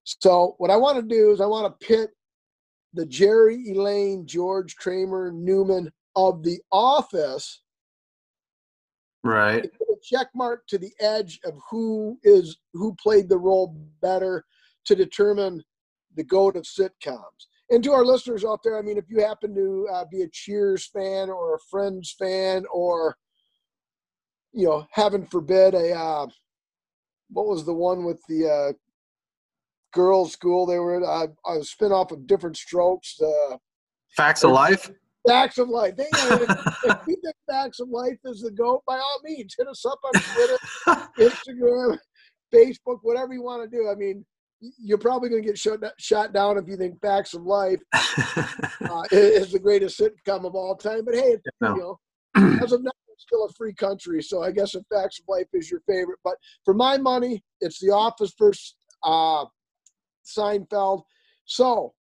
[0.04, 2.10] So what I want to do is I want to pit
[2.94, 7.62] the Jerry, Elaine, George, Kramer, Newman of The Office.
[9.24, 9.70] Right.
[10.02, 14.46] check mark to the edge of who is who played the role better
[14.86, 15.62] to determine
[16.16, 17.48] the goat of sitcoms.
[17.70, 20.30] And to our listeners out there, I mean, if you happen to uh, be a
[20.30, 23.18] Cheers fan or a Friends fan, or
[24.54, 26.28] you know, heaven forbid, a uh,
[27.30, 28.74] what was the one with the uh,
[29.92, 30.66] girls' school?
[30.66, 33.20] They were uh, a spin off of Diff'rent Strokes.
[33.22, 33.58] Uh,
[34.16, 34.92] Facts of Life.
[35.28, 35.96] Facts of Life.
[35.96, 39.86] They, if, you think Facts of Life is the goat, by all means, hit us
[39.86, 40.58] up on Twitter,
[41.20, 41.98] Instagram,
[42.54, 43.90] Facebook, whatever you want to do.
[43.90, 44.26] I mean,
[44.78, 49.04] you're probably going to get shot, shot down if you think Facts of Life uh,
[49.12, 51.06] is the greatest sitcom of all time.
[51.06, 51.76] But hey, no.
[51.76, 54.22] you know, as of now, it's still a free country.
[54.22, 57.80] So I guess if Facts of Life is your favorite, but for my money, it's
[57.80, 59.46] The Office versus uh,
[60.38, 61.04] Seinfeld.
[61.46, 61.94] So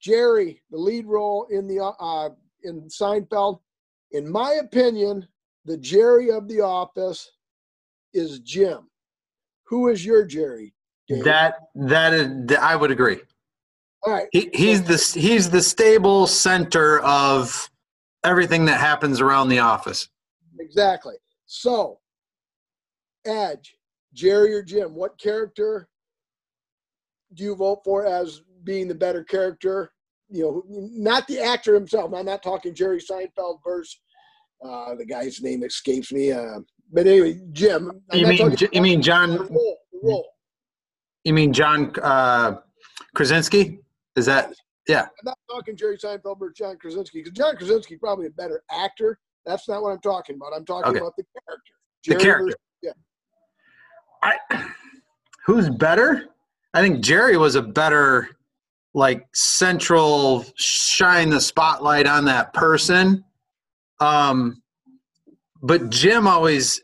[0.00, 2.30] Jerry, the lead role in the uh,
[2.62, 3.60] in Seinfeld,
[4.12, 5.26] in my opinion,
[5.64, 7.32] the Jerry of The Office
[8.14, 8.88] is Jim.
[9.66, 10.74] Who is your Jerry?
[11.08, 11.24] Dave?
[11.24, 13.20] That that is, I would agree.
[14.04, 14.28] All right.
[14.32, 17.68] He, he's the he's the stable center of
[18.22, 20.08] everything that happens around the office.
[20.60, 21.14] Exactly.
[21.46, 21.98] So,
[23.24, 23.76] Edge,
[24.14, 25.88] Jerry or Jim, what character
[27.34, 29.92] do you vote for as being the better character?
[30.28, 32.12] You know, not the actor himself.
[32.12, 34.00] I'm not talking Jerry Seinfeld versus
[34.64, 36.32] uh, the guy's name escapes me.
[36.32, 36.60] Uh,
[36.92, 37.90] but anyway, Jim.
[38.10, 39.32] I'm you mean you mean John?
[39.32, 40.28] The role, the role.
[41.24, 42.56] You mean John uh,
[43.14, 43.80] Krasinski?
[44.16, 44.52] Is that
[44.88, 45.02] yeah?
[45.02, 49.18] I'm not talking Jerry Seinfeld or John Krasinski because John Krasinski probably a better actor.
[49.44, 50.52] That's not what I'm talking about.
[50.56, 50.98] I'm talking okay.
[50.98, 51.72] about the character.
[52.04, 52.44] Jerry the character.
[52.44, 52.92] Versus, yeah.
[54.50, 54.68] I.
[55.46, 56.30] Who's better?
[56.76, 58.28] I think Jerry was a better
[58.92, 63.24] like central shine the spotlight on that person.
[63.98, 64.62] Um,
[65.62, 66.78] but Jim always,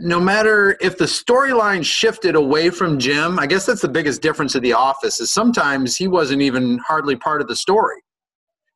[0.00, 4.56] no matter if the storyline shifted away from Jim, I guess that's the biggest difference
[4.56, 8.02] of The Office is sometimes he wasn't even hardly part of the story,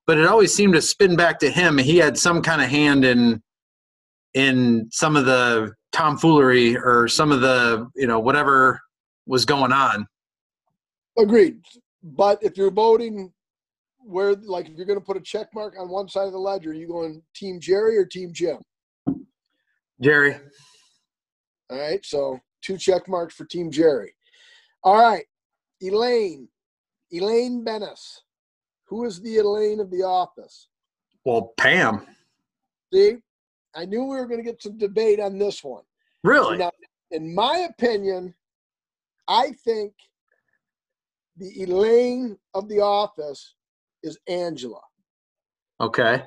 [0.07, 1.79] but it always seemed to spin back to him.
[1.79, 3.43] He had some kind of hand in
[4.35, 8.81] in some of the tomfoolery or some of the you know whatever
[9.27, 10.07] was going on.
[11.19, 11.61] Agreed.
[12.03, 13.33] But if you're voting
[14.03, 16.39] where like if you're going to put a check mark on one side of the
[16.39, 18.59] ledger, are you going Team Jerry or Team Jim?
[20.01, 20.37] Jerry.
[21.71, 24.15] All right, so two check marks for Team Jerry.
[24.83, 25.25] All right,
[25.83, 26.49] Elaine,
[27.13, 28.23] Elaine Benes.
[28.87, 30.69] Who is the Elaine of the office?
[31.25, 32.07] Well, Pam.
[32.93, 33.19] See,
[33.75, 35.85] I knew we were going to get some debate on this one.
[36.25, 36.59] Really?
[36.59, 36.73] Now,
[37.11, 38.35] in my opinion,
[39.29, 39.93] I think
[41.41, 43.55] the Elaine of the office
[44.03, 44.81] is Angela.
[45.81, 46.23] Okay.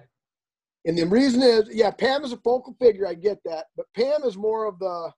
[0.86, 3.08] And the reason is, yeah, Pam is a focal figure.
[3.08, 5.12] I get that, but Pam is more of the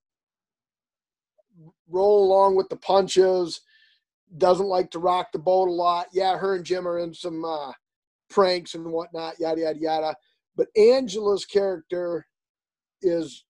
[1.89, 3.62] roll along with the punches.
[4.38, 6.08] Doesn't like to rock the boat a lot.
[6.12, 7.71] Yeah, her and Jim are in some uh,
[8.29, 9.39] pranks and whatnot.
[9.39, 10.15] Yada yada yada.
[10.58, 12.27] But Angela's character
[13.01, 13.45] is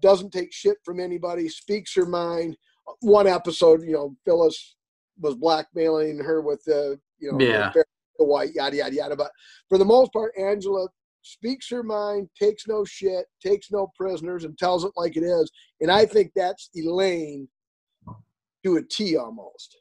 [0.00, 1.48] doesn't take shit from anybody.
[1.48, 2.56] Speaks her mind.
[3.00, 4.76] One episode, you know, Phyllis
[5.20, 7.72] was blackmailing her with the, you know, yeah.
[8.18, 9.16] the white yada yada yada.
[9.16, 9.30] But
[9.68, 10.88] for the most part, Angela
[11.22, 15.50] speaks her mind, takes no shit, takes no prisoners, and tells it like it is.
[15.80, 17.48] And I think that's Elaine
[18.64, 19.76] to a T almost.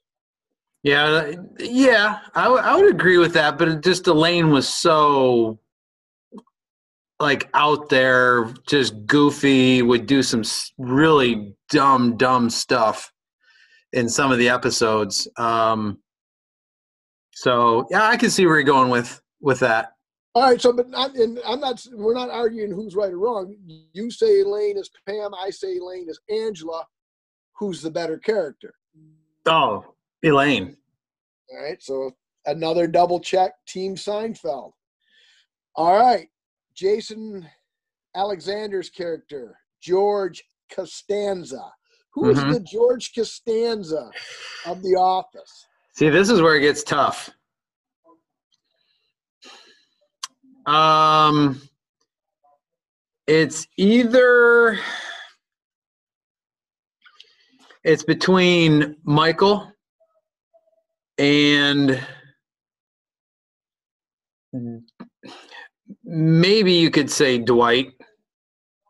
[0.83, 3.57] Yeah, uh, yeah, I, w- I would agree with that.
[3.57, 5.59] But it just Elaine was so
[7.19, 10.43] like out there, just goofy, would do some
[10.77, 13.11] really dumb, dumb stuff
[13.93, 15.27] in some of the episodes.
[15.37, 15.99] Um,
[17.31, 19.93] so yeah, I can see where you're going with with that.
[20.35, 21.85] All right, so but not, and I'm not.
[21.93, 23.55] We're not arguing who's right or wrong.
[23.93, 25.33] You say Elaine is Pam.
[25.33, 26.85] I say Elaine is Angela.
[27.57, 28.73] Who's the better character?
[29.45, 29.83] Oh,
[30.23, 30.77] Elaine.
[31.51, 32.11] All right, so
[32.45, 33.53] another double check.
[33.67, 34.71] Team Seinfeld.
[35.75, 36.27] All right.
[36.75, 37.47] Jason
[38.15, 41.71] Alexander's character, George Costanza.
[42.13, 42.53] Who is Mhm.
[42.53, 44.11] the George Costanza
[44.65, 45.67] of The Office?
[45.93, 47.29] See, this is where it gets tough.
[50.65, 51.61] Um,
[53.27, 54.79] it's either
[57.83, 59.71] it's between Michael
[61.17, 62.05] and
[66.03, 67.93] maybe you could say Dwight.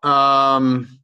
[0.03, 0.98] Um,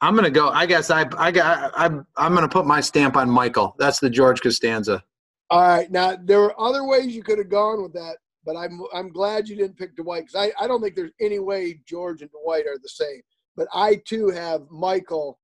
[0.00, 0.50] I'm gonna go.
[0.50, 3.74] I guess I I got I I'm gonna put my stamp on Michael.
[3.78, 5.02] That's the George Costanza.
[5.50, 5.90] All right.
[5.90, 9.48] Now there were other ways you could have gone with that, but I'm I'm glad
[9.48, 12.66] you didn't pick Dwight because I, I don't think there's any way George and Dwight
[12.66, 13.22] are the same.
[13.56, 15.38] But I too have Michael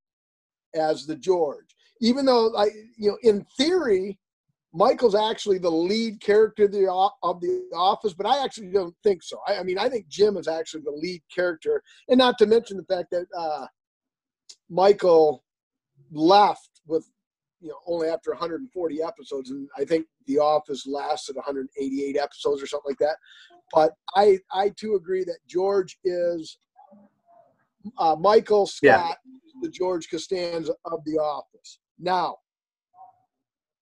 [0.75, 4.19] as the George, even though I you know in theory
[4.73, 9.23] Michael's actually the lead character of the of the Office, but I actually don't think
[9.25, 9.39] so.
[9.49, 12.77] I, I mean I think Jim is actually the lead character, and not to mention
[12.77, 13.67] the fact that uh,
[14.71, 15.45] Michael
[16.13, 17.07] left with
[17.61, 22.67] you know only after 140 episodes and i think the office lasted 188 episodes or
[22.67, 23.17] something like that.
[23.73, 26.59] But i i too agree that george is
[27.99, 28.99] uh, michael Yeah.
[28.99, 29.17] scott
[29.63, 31.79] the george costanza of the office.
[31.99, 32.37] Now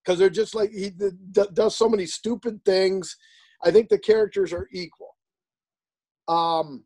[0.04, 1.10] because they're just like he d-
[1.54, 3.16] does so many stupid things
[3.64, 5.16] i think the characters are equal.
[6.28, 6.84] Um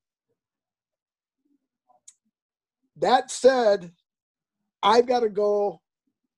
[2.97, 3.93] that said
[4.83, 5.81] i've got to go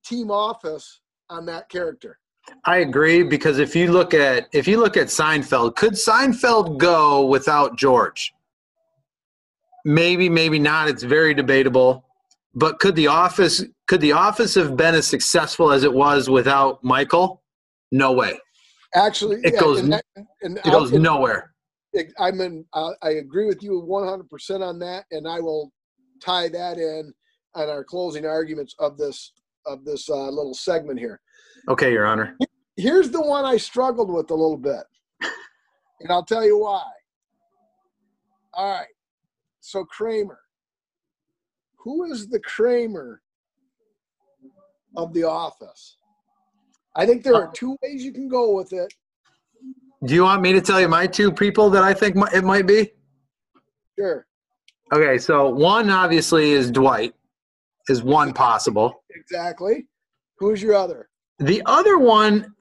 [0.09, 2.19] team office on that character.
[2.65, 7.27] I agree because if you look at if you look at Seinfeld, could Seinfeld go
[7.27, 8.33] without George?
[9.85, 10.89] Maybe, maybe not.
[10.89, 12.05] It's very debatable.
[12.55, 16.83] But could the office could the office have been as successful as it was without
[16.83, 17.43] Michael?
[17.93, 18.39] No way.
[18.95, 20.05] Actually, It yeah, goes- and that,
[20.43, 21.53] and It goes nowhere.
[22.19, 22.65] I'm in.
[22.73, 25.71] Uh, I agree with you 100 percent on that, and I will
[26.21, 27.13] tie that in
[27.55, 29.33] on our closing arguments of this
[29.67, 31.21] of this uh, little segment here.
[31.69, 32.37] Okay, Your Honor.
[32.77, 34.85] Here's the one I struggled with a little bit,
[36.01, 36.85] and I'll tell you why.
[38.55, 38.87] All right,
[39.61, 40.39] so Kramer.
[41.81, 43.23] Who is the Kramer
[44.97, 45.97] of The Office?
[46.97, 48.93] I think there are two ways you can go with it.
[50.05, 52.67] Do you want me to tell you my two people that I think it might
[52.67, 52.93] be?
[53.99, 54.27] Sure.
[54.93, 57.15] Okay, so one obviously is Dwight,
[57.89, 59.05] is one possible.
[59.15, 59.87] Exactly.
[60.39, 61.09] Who's your other?
[61.39, 62.55] The other one,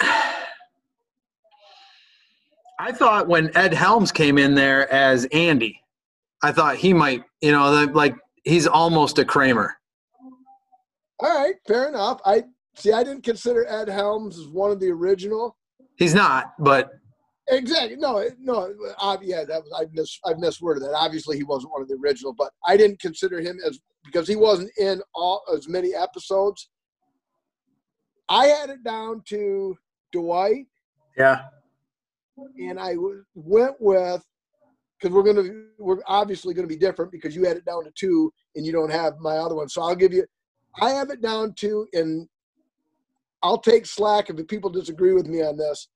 [2.80, 5.82] I thought when Ed Helms came in there as Andy,
[6.44, 9.78] I thought he might, you know, like he's almost a Kramer.
[11.20, 12.20] All right, fair enough.
[12.26, 12.44] I
[12.76, 12.94] see.
[12.94, 15.58] I didn't consider Ed Helms as one of the original.
[15.96, 16.92] He's not, but
[17.50, 17.96] Exactly.
[17.96, 18.74] No, no.
[19.00, 20.94] Uh, yeah, that was I miss I misworded that.
[20.94, 24.36] Obviously, he wasn't one of the original, but I didn't consider him as because he
[24.36, 26.70] wasn't in all as many episodes.
[28.30, 29.78] I had it down to
[30.12, 30.66] Dwight,
[31.18, 31.44] yeah,
[32.60, 34.22] and I w- went with
[35.00, 38.32] because we're gonna we're obviously gonna be different because you had it down to two
[38.56, 39.70] and you don't have my other one.
[39.70, 40.26] So I'll give you.
[40.82, 42.28] I have it down to, and
[43.42, 45.88] I'll take slack if the people disagree with me on this.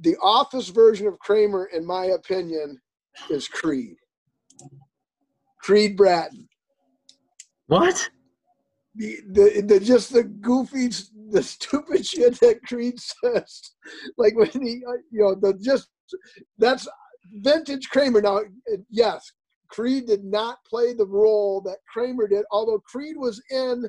[0.00, 2.80] The Office version of Kramer, in my opinion,
[3.30, 3.96] is Creed.
[5.60, 6.48] Creed Bratton.
[7.66, 8.08] what?
[8.94, 10.88] The, the, the just the goofy,
[11.30, 13.60] the stupid shit that Creed says,
[14.16, 15.88] like when he, uh, you know, the just
[16.58, 16.88] that's
[17.42, 18.22] vintage Kramer.
[18.22, 18.40] Now,
[18.90, 19.30] yes,
[19.68, 23.88] Creed did not play the role that Kramer did, although Creed was in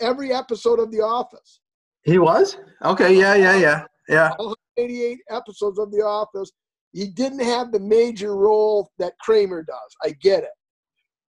[0.00, 1.60] every episode of The Office.
[2.04, 2.56] He was?
[2.84, 4.32] Okay, yeah, yeah, yeah, yeah.
[4.76, 6.50] 88 episodes of The Office.
[6.92, 9.96] He didn't have the major role that Kramer does.
[10.04, 10.50] I get it.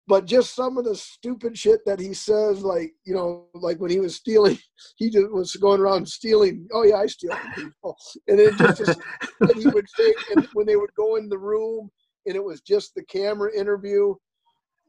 [0.09, 3.90] But just some of the stupid shit that he says, like, you know, like when
[3.90, 4.59] he was stealing,
[4.97, 6.66] he just was going around stealing.
[6.72, 7.97] Oh, yeah, I steal people.
[8.26, 8.99] And it just, just
[9.55, 11.88] he would say, and when they would go in the room
[12.26, 14.14] and it was just the camera interview,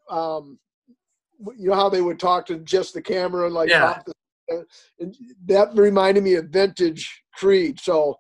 [0.10, 0.58] um,
[1.58, 4.02] you know how they would talk to just the camera, and like, Yeah.
[4.06, 4.66] the,
[5.00, 7.80] and that reminded me of vintage Creed.
[7.80, 8.16] So,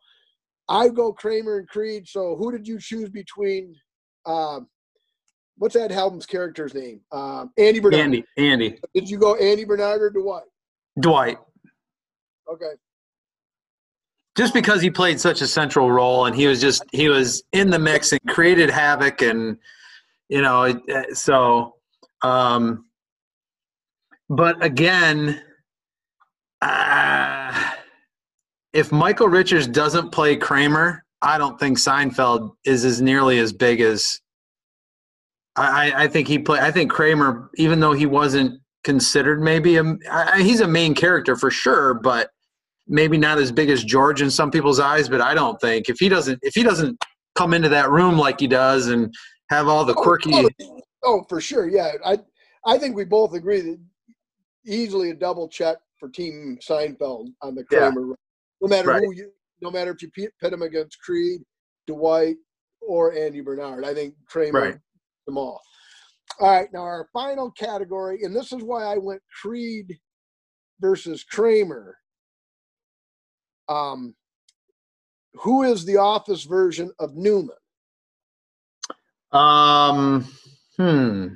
[0.69, 2.07] I go Kramer and Creed.
[2.07, 3.75] So who did you choose between?
[4.25, 4.67] Um,
[5.57, 7.01] what's Ed Helms' character's name?
[7.11, 7.99] Um, Andy Bernard.
[7.99, 10.43] Andy, Andy, Did you go Andy Bernard or Dwight?
[10.99, 11.37] Dwight.
[12.51, 12.71] Okay.
[14.35, 17.69] Just because he played such a central role and he was just he was in
[17.69, 19.57] the mix and created havoc and
[20.27, 21.75] you know uh, so
[22.23, 22.85] um
[24.29, 25.39] but again
[26.63, 27.42] uh,
[28.73, 33.79] if Michael Richards doesn't play Kramer I don't think Seinfeld is as nearly as big
[33.79, 34.19] as
[35.55, 36.59] I, I think he play.
[36.59, 41.35] I think Kramer, even though he wasn't considered maybe a, I, he's a main character
[41.35, 42.29] for sure, but
[42.87, 45.07] maybe not as big as George in some people's eyes.
[45.07, 47.01] But I don't think if he doesn't if he doesn't
[47.35, 49.13] come into that room like he does and
[49.49, 50.33] have all the oh, quirky.
[50.33, 51.93] Oh, oh, oh for sure, yeah.
[52.03, 52.17] I
[52.65, 53.79] I think we both agree that
[54.65, 58.07] easily a double check for Team Seinfeld on the Kramer.
[58.07, 58.13] Yeah.
[58.63, 59.03] No matter right.
[59.03, 59.29] who you,
[59.61, 61.41] no matter if you pit him against Creed,
[61.85, 62.37] Dwight,
[62.81, 63.83] or Andy Bernard.
[63.83, 64.77] I think Kramer right.
[65.27, 65.61] them all.
[66.39, 69.99] All right, now our final category, and this is why I went Creed
[70.79, 71.97] versus Kramer.
[73.67, 74.15] Um,
[75.33, 77.55] who is the office version of Newman?
[79.33, 80.25] Um,
[80.77, 81.27] hmm.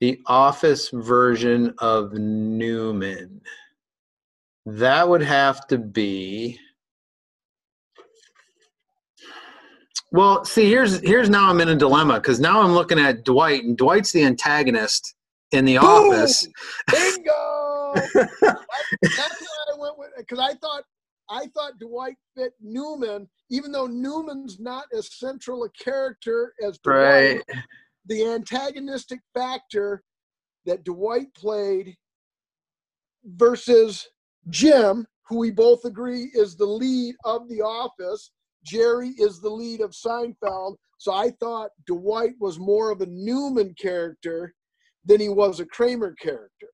[0.00, 3.40] The office version of Newman.
[4.66, 6.58] That would have to be.
[10.10, 13.62] Well, see, here's here's now I'm in a dilemma because now I'm looking at Dwight,
[13.62, 15.14] and Dwight's the antagonist
[15.52, 16.10] in the Boom!
[16.10, 16.48] office.
[16.90, 17.92] Bingo!
[18.14, 20.82] that's, that's why I went with because I thought
[21.30, 26.96] I thought Dwight fit Newman, even though Newman's not as central a character as Dwight.
[26.96, 27.42] Right.
[28.06, 30.02] The antagonistic factor
[30.64, 31.96] that Dwight played
[33.24, 34.08] versus
[34.48, 38.30] Jim, who we both agree is the lead of The Office.
[38.64, 40.76] Jerry is the lead of Seinfeld.
[40.98, 44.54] So I thought Dwight was more of a Newman character
[45.04, 46.68] than he was a Kramer character.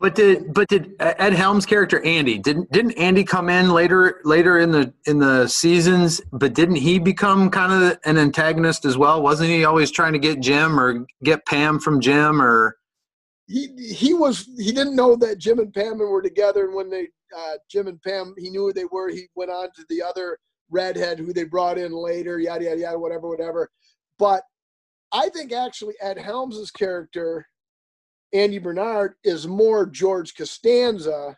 [0.00, 4.60] But did but did Ed Helms' character Andy didn't didn't Andy come in later later
[4.60, 6.20] in the in the seasons?
[6.30, 9.20] But didn't he become kind of an antagonist as well?
[9.20, 12.77] Wasn't he always trying to get Jim or get Pam from Jim or?
[13.48, 17.08] He he was he didn't know that Jim and Pam were together, and when they
[17.36, 19.08] uh, Jim and Pam he knew who they were.
[19.08, 20.38] He went on to the other
[20.70, 23.70] redhead who they brought in later, yada yada yada, whatever whatever.
[24.18, 24.42] But
[25.12, 27.46] I think actually Ed Helms's character
[28.32, 31.36] Andy Bernard is more George Costanza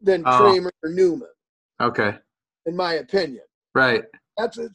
[0.00, 0.38] than oh.
[0.38, 1.28] Kramer or Newman.
[1.80, 2.16] Okay.
[2.66, 3.44] In my opinion.
[3.74, 4.04] Right.
[4.36, 4.72] That's it.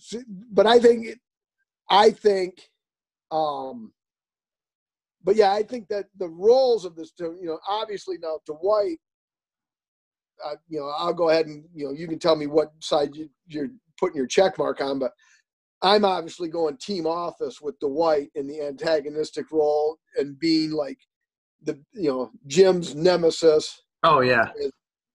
[0.51, 1.19] But I think,
[1.89, 2.69] I think,
[3.31, 3.93] um,
[5.23, 8.97] but yeah, I think that the roles of this, you know, obviously now Dwight,
[10.43, 13.15] uh, you know, I'll go ahead and you know you can tell me what side
[13.15, 13.69] you, you're
[13.99, 15.11] putting your check mark on, but
[15.83, 20.97] I'm obviously going team office with Dwight in the antagonistic role and being like
[21.63, 23.81] the you know Jim's nemesis.
[24.03, 24.49] Oh yeah,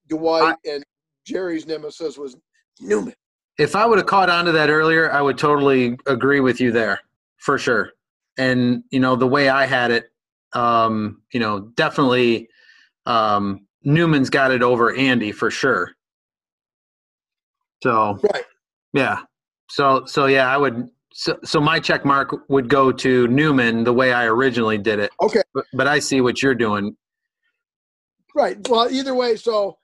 [0.09, 0.85] Dwight I, and
[1.27, 2.37] Jerry's nemesis was
[2.81, 3.15] Newman.
[3.59, 6.71] If I would have caught on to that earlier, I would totally agree with you
[6.71, 7.01] there
[7.39, 7.91] for sure.
[8.39, 10.11] And you know the way I had it,
[10.53, 12.49] um, you know, definitely
[13.07, 15.93] um, Newman's got it over Andy for sure.
[17.83, 18.45] So right,
[18.93, 19.21] yeah.
[19.71, 20.89] So so yeah, I would.
[21.19, 25.11] So, so my check mark would go to Newman the way I originally did it.
[25.23, 25.41] Okay.
[25.55, 26.95] But, but I see what you're doing.
[28.35, 28.59] Right.
[28.69, 29.79] Well, either way, so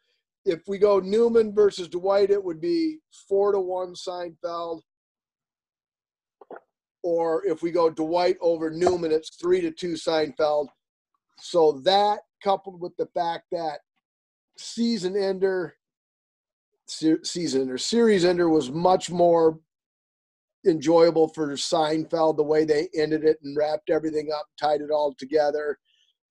[0.45, 4.83] if we go Newman versus Dwight, it would be four to one Seinfeld.
[7.03, 10.69] Or if we go Dwight over Newman, it's three to two Seinfeld.
[11.39, 13.81] So that coupled with the fact that
[14.57, 15.75] season ender,
[16.87, 19.59] season ender, series ender was much more
[20.67, 25.15] enjoyable for Seinfeld the way they ended it and wrapped everything up, tied it all
[25.15, 25.79] together,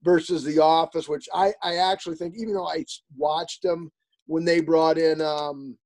[0.03, 2.85] versus The Office, which I I actually think even though I
[3.17, 3.91] watched them
[4.25, 5.77] when they brought in um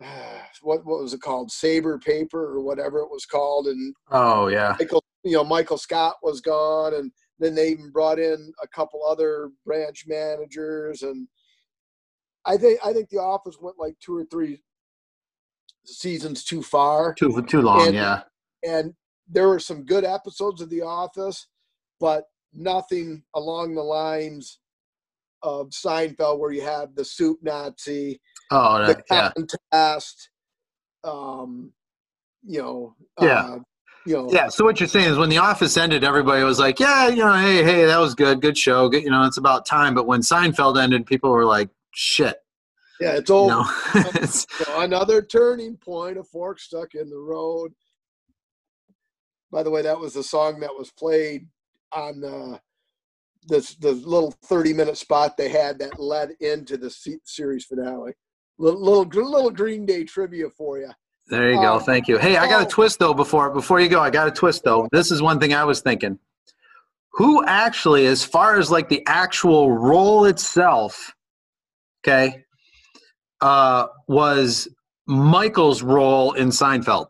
[0.62, 4.76] what what was it called Sabre paper or whatever it was called and oh yeah
[4.78, 9.04] michael you know michael scott was gone and then they even brought in a couple
[9.04, 11.26] other branch managers and
[12.46, 14.60] i think i think the office went like two or three
[15.88, 17.14] seasons too far.
[17.14, 18.22] Too too long, and, yeah.
[18.64, 18.94] And
[19.28, 21.46] there were some good episodes of The Office,
[22.00, 24.58] but nothing along the lines
[25.42, 28.20] of Seinfeld where you have the soup Nazi,
[28.50, 29.30] oh, the yeah.
[29.36, 30.30] contest,
[31.04, 31.72] um,
[32.44, 33.40] you know, yeah.
[33.40, 33.58] Uh,
[34.06, 34.48] you know, yeah.
[34.48, 37.34] So what you're saying is when The Office ended, everybody was like, "Yeah, you know,
[37.34, 38.88] hey, hey, that was good, good show.
[38.88, 42.40] Good, you know, it's about time." But when Seinfeld ended, people were like, "Shit,
[43.00, 43.66] yeah, it's all you know,
[44.14, 47.72] it's, another turning point, a fork stuck in the road.
[49.50, 51.46] By the way, that was the song that was played
[51.92, 52.58] on uh,
[53.46, 56.90] this the little thirty minute spot they had that led into the
[57.24, 58.12] series finale.
[58.58, 60.90] Little little, little Green Day trivia for you.
[61.28, 61.74] There you go.
[61.74, 62.18] Um, Thank you.
[62.18, 63.14] Hey, I got a twist though.
[63.14, 64.88] Before before you go, I got a twist though.
[64.92, 66.18] This is one thing I was thinking.
[67.12, 71.12] Who actually, as far as like the actual role itself,
[72.02, 72.44] okay,
[73.40, 74.68] uh, was
[75.06, 77.08] Michael's role in Seinfeld?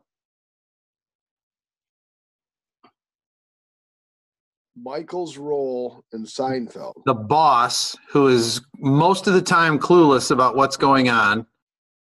[4.83, 6.95] Michael's role in Seinfeld.
[7.05, 11.47] The boss, who is most of the time clueless about what's going on.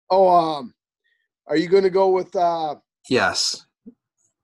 [0.09, 0.73] Oh, um,
[1.47, 2.35] are you going to go with?
[2.35, 2.75] uh
[3.09, 3.65] Yes,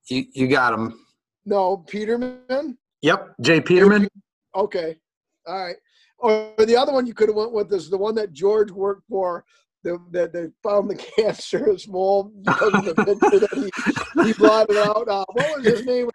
[0.09, 0.99] you you got him.
[1.45, 2.77] No, Peterman.
[3.01, 3.61] Yep, J.
[3.61, 4.07] Peterman.
[4.55, 4.97] Okay,
[5.45, 5.75] all right.
[6.17, 9.03] Or the other one you could have went with is the one that George worked
[9.09, 9.45] for.
[9.83, 13.69] That they found the cancerous mole because of the picture that he,
[14.23, 15.07] he it out.
[15.07, 16.09] Uh, what was his name?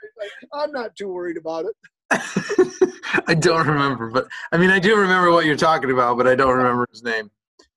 [0.53, 1.77] I'm not too worried about it.
[3.27, 6.35] I don't remember, but I mean, I do remember what you're talking about, but I
[6.35, 7.31] don't remember his name.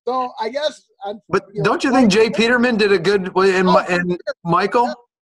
[0.06, 0.82] So I guess.
[1.04, 2.30] I'm, But you don't you think J.
[2.30, 4.92] Peterman did a good and, oh, and Michael?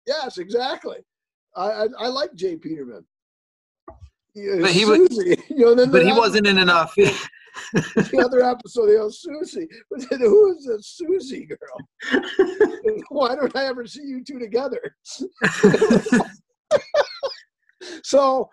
[0.07, 0.99] Yes, exactly.
[1.55, 2.57] I, I, I like J.
[2.57, 3.05] Peterman.
[4.35, 5.09] But he was,
[5.51, 6.95] you know, but he wasn't in enough.
[7.73, 9.69] the other episode, you know, Susie.
[10.11, 12.23] Who is this Susie girl?
[13.09, 14.97] Why don't I ever see you two together?
[18.05, 18.49] so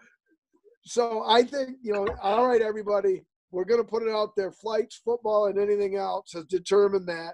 [0.86, 4.51] so I think, you know, all right, everybody, we're going to put it out there.
[4.51, 7.33] Flights, football, and anything else has determined that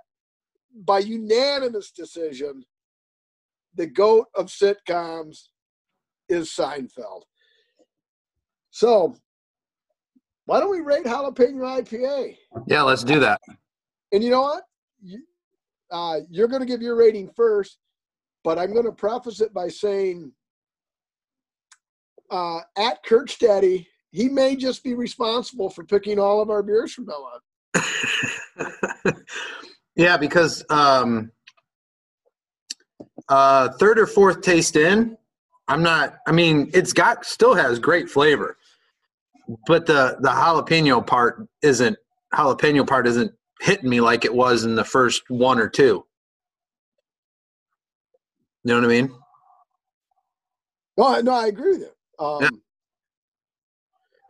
[0.86, 2.64] by unanimous decision,
[3.76, 5.48] the GOAT of sitcoms
[6.30, 7.24] is Seinfeld.
[8.70, 9.16] So
[10.46, 12.38] why don't we rate jalapeno IPA?
[12.68, 13.42] Yeah, let's do that.
[14.14, 14.64] And you know what?
[15.02, 15.24] You,
[15.92, 17.80] uh, you're going to give your rating first,
[18.46, 20.32] but I'm going to preface it by saying
[22.32, 27.06] uh, at Kirkstaddy, he may just be responsible for picking all of our beers from
[27.06, 27.42] now on.
[29.96, 31.32] yeah, because um,
[33.30, 35.18] uh, third or fourth taste in,
[35.68, 36.16] I'm not.
[36.28, 38.58] I mean, it's got still has great flavor,
[39.68, 41.98] but the the jalapeno part isn't
[42.34, 46.06] jalapeno part isn't hitting me like it was in the first one or two.
[48.64, 49.12] You know what I mean?
[50.98, 51.90] No, no, I agree with you.
[52.22, 52.62] Um,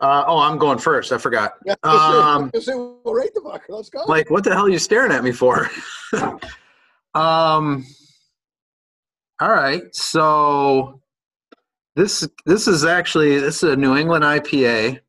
[0.00, 1.12] uh, oh, I'm going first.
[1.12, 1.54] I forgot.
[1.64, 3.60] Yeah, um, say, well, rate the fucker.
[3.68, 4.04] Let's go.
[4.06, 5.70] Like, what the hell are you staring at me for?
[7.14, 7.84] um.
[9.40, 9.82] All right.
[9.94, 11.00] So
[11.96, 15.00] this this is actually this is a New England IPA.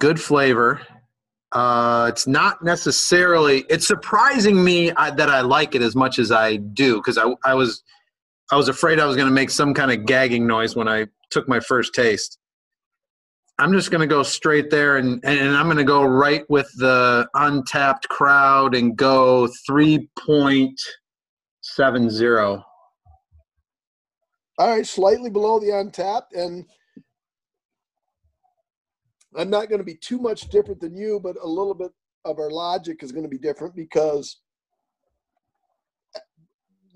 [0.00, 0.80] Good flavor.
[1.52, 3.64] Uh, it's not necessarily.
[3.68, 7.34] It's surprising me I, that I like it as much as I do because I
[7.44, 7.82] I was
[8.50, 11.06] I was afraid I was going to make some kind of gagging noise when I
[11.30, 12.38] took my first taste.
[13.58, 16.70] I'm just going to go straight there and, and I'm going to go right with
[16.76, 22.62] the Untappd crowd and go 3.70.
[24.58, 26.24] All right, slightly below the Untappd.
[26.34, 26.66] And
[29.36, 31.90] I'm not going to be too much different than you, but a little bit
[32.24, 34.38] of our logic is going to be different because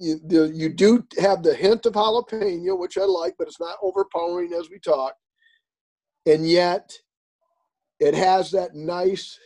[0.01, 4.53] you, you do have the hint of jalapeno, which I like, but it's not overpowering
[4.55, 5.15] as we talk.
[6.27, 6.93] And yet,
[7.99, 9.39] it has that nice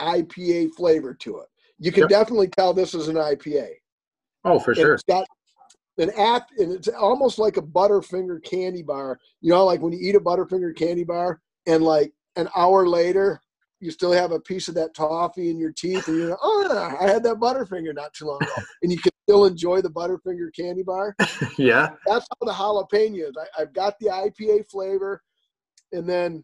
[0.00, 1.48] IPA flavor to it.
[1.78, 2.10] You can yep.
[2.10, 3.70] definitely tell this is an IPA.
[4.44, 4.94] Oh, for and sure.
[4.94, 5.26] It's got
[5.98, 9.18] an app, and it's almost like a Butterfinger candy bar.
[9.40, 13.40] You know, like when you eat a Butterfinger candy bar, and like an hour later,
[13.80, 16.96] you still have a piece of that toffee in your teeth, and you're like, oh,
[17.00, 18.52] I had that Butterfinger not too long ago,
[18.82, 21.14] and you can still enjoy the Butterfinger candy bar.
[21.58, 23.34] yeah, that's how the jalapeno is.
[23.36, 25.22] I, have got the IPA flavor,
[25.92, 26.42] and then,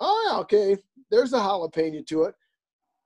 [0.00, 0.76] oh, okay,
[1.10, 2.34] there's the jalapeno to it.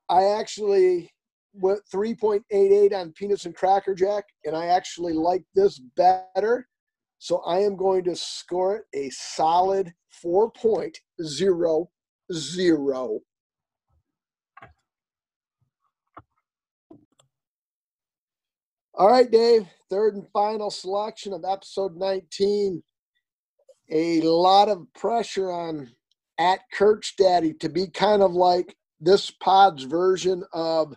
[0.08, 1.12] I actually
[1.52, 6.66] went 3.88 on peanuts and cracker jack, and I actually like this better.
[7.18, 9.92] So I am going to score it a solid
[10.24, 11.86] 4.00.
[18.98, 22.82] All right, Dave, third and final selection of episode 19.
[23.92, 25.88] A lot of pressure on
[26.36, 30.96] at Kirkstaddy to be kind of like this pod's version of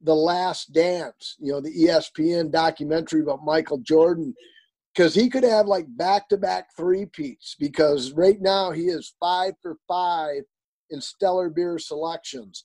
[0.00, 4.32] The Last Dance, you know, the ESPN documentary about Michael Jordan,
[4.94, 9.16] because he could have like back to back three peats because right now he is
[9.18, 10.42] five for five
[10.90, 12.64] in stellar beer selections.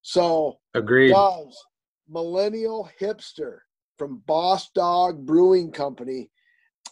[0.00, 1.12] So, agreed.
[1.12, 1.62] Does
[2.08, 3.58] millennial hipster
[3.98, 6.30] from Boss Dog Brewing Company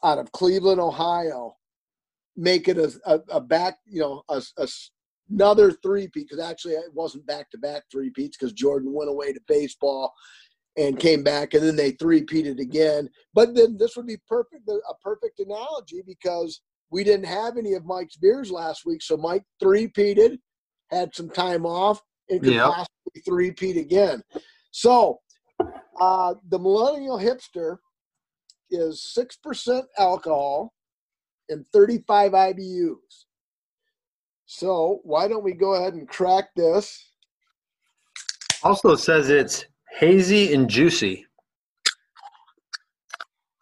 [0.05, 1.57] out of Cleveland, Ohio,
[2.36, 4.68] make it a, a, a back, you know, a, a
[5.30, 10.12] another three-peat because actually it wasn't back-to-back three-peats because Jordan went away to baseball
[10.76, 13.09] and came back and then they three-peated again.
[13.34, 17.86] But then this would be perfect a perfect analogy because we didn't have any of
[17.86, 20.38] Mike's beers last week, so Mike three-peated,
[20.90, 22.64] had some time off, and could Yep.
[22.64, 24.22] possibly three-peat again.
[24.72, 25.20] So
[26.00, 27.78] uh, the Millennial Hipster
[28.70, 30.72] is six percent alcohol
[31.48, 32.96] and 35 IBUs.
[34.46, 37.10] So why don't we go ahead and crack this?
[38.62, 39.64] Also says it's
[39.98, 41.26] hazy and juicy.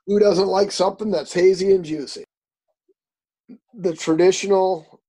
[0.06, 2.24] Who doesn't like something that's hazy and juicy?
[3.74, 5.00] The traditional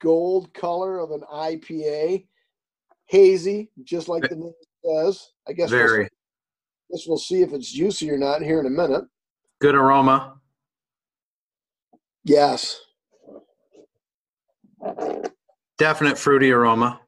[0.00, 2.26] gold color of an IPA,
[3.06, 4.52] hazy, just like the name
[4.84, 5.28] says.
[5.48, 6.06] I guess we'll,
[6.90, 9.04] guess we'll see if it's juicy or not here in a minute.
[9.60, 10.34] good aroma.
[12.24, 12.80] Yes.
[15.78, 17.00] Definite fruity aroma.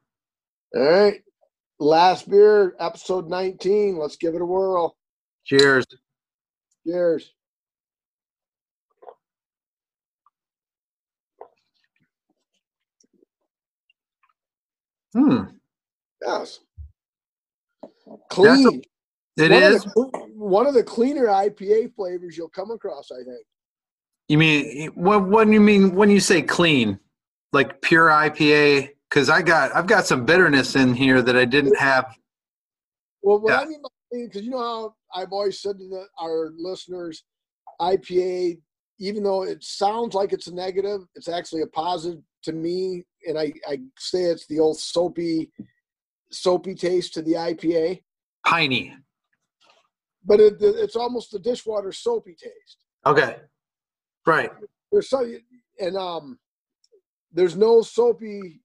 [0.75, 1.21] All right.
[1.79, 3.97] Last beer, episode 19.
[3.97, 4.95] Let's give it a whirl.
[5.45, 5.85] Cheers.
[6.85, 7.31] Cheers.
[15.13, 15.43] Hmm.
[16.25, 16.59] Yes.
[18.29, 18.81] Clean.
[19.37, 19.85] It one is.
[19.85, 23.45] Of the, one of the cleaner IPA flavors you'll come across, I think.
[24.27, 25.27] You mean what?
[25.27, 26.99] What do you mean when you say clean?
[27.51, 28.89] Like pure IPA?
[29.09, 32.05] Because I got I've got some bitterness in here that I didn't have.
[33.21, 33.61] Well, what Yeah.
[33.61, 37.23] I mean by because you know how I've always said to the, our listeners,
[37.81, 38.59] IPA,
[38.99, 43.03] even though it sounds like it's a negative, it's actually a positive to me.
[43.27, 45.49] And I, I say it's the old soapy,
[46.33, 48.01] soapy taste to the IPA,
[48.45, 48.95] Piney.
[50.25, 52.85] but it, it's almost the dishwater soapy taste.
[53.05, 53.37] Okay.
[54.25, 54.51] Right.
[54.91, 55.29] There's so
[55.79, 56.39] and um,
[57.31, 58.61] there's no soapy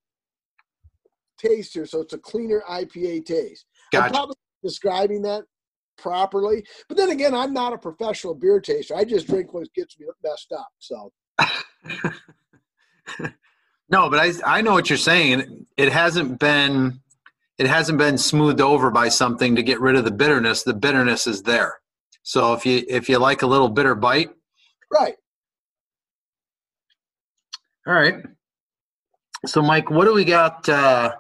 [1.38, 3.66] taste here, so it's a cleaner IPA taste.
[3.94, 4.14] I'm Gotcha.
[4.14, 5.44] probably describing that
[5.96, 6.64] properly.
[6.88, 8.94] But then again, I'm not a professional beer taster.
[8.94, 10.68] I just drink what gets me messed up.
[10.78, 11.12] So
[13.88, 15.66] no, but I I know what you're saying.
[15.76, 17.00] It hasn't been
[17.59, 20.62] it hasn't been smoothed over by something to get rid of the bitterness.
[20.62, 21.78] The bitterness is there.
[22.22, 24.30] So if you if you like a little bitter bite,
[24.92, 25.14] right.
[27.86, 28.16] all right.
[29.46, 30.68] So Mike, what do we got?
[30.68, 31.12] Uh,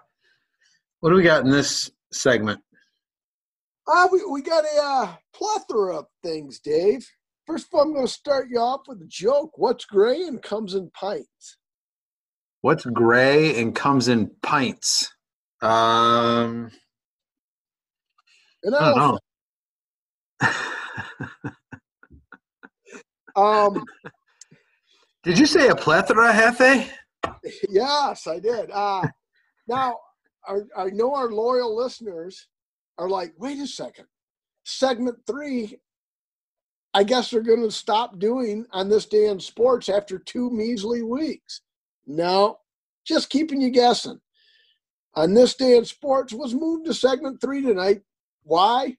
[1.00, 2.60] what do we got in this segment?
[3.86, 7.08] Uh, we, we got a uh, plethora of things, Dave.
[7.46, 9.52] First of all, I'm going to start you off with a joke.
[9.56, 11.56] What's gray and comes in pints?
[12.60, 15.10] What's gray and comes in pints?
[15.60, 16.70] Um,
[18.62, 19.18] An I don't know.
[23.36, 23.84] Um,
[25.24, 26.88] Did you say a plethora, Hefe?
[27.68, 28.70] yes, I did.
[28.72, 29.02] Uh,
[29.66, 29.98] now,
[30.46, 32.48] our, I know our loyal listeners
[32.98, 34.06] are like, wait a second.
[34.64, 35.78] Segment three,
[36.94, 41.02] I guess they're going to stop doing on this day in sports after two measly
[41.02, 41.62] weeks.
[42.06, 42.58] No,
[43.06, 44.20] just keeping you guessing.
[45.18, 48.02] On this day in sports was moved to segment three tonight.
[48.44, 48.96] Why?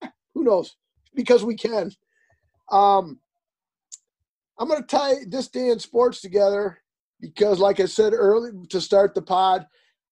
[0.00, 0.76] Eh, who knows?
[1.12, 1.90] Because we can.
[2.70, 3.18] Um,
[4.60, 6.78] I'm going to tie this day in sports together
[7.20, 9.66] because, like I said earlier to start the pod,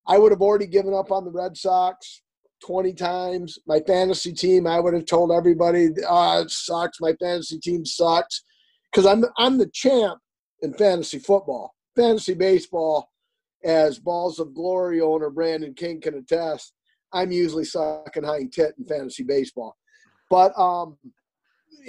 [0.05, 2.21] I would have already given up on the Red Sox
[2.65, 3.57] 20 times.
[3.65, 6.99] My fantasy team, I would have told everybody, ah, it sucks.
[6.99, 8.43] My fantasy team sucks
[8.91, 10.19] because I'm I'm the champ
[10.61, 13.09] in fantasy football, fantasy baseball.
[13.63, 16.73] As Balls of Glory owner Brandon King can attest,
[17.11, 19.75] I'm usually sucking hind tit in fantasy baseball.
[20.29, 20.97] But um,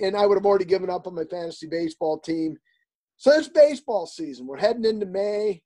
[0.03, 2.57] and I would have already given up on my fantasy baseball team.
[3.17, 4.47] So it's baseball season.
[4.47, 5.63] We're heading into May,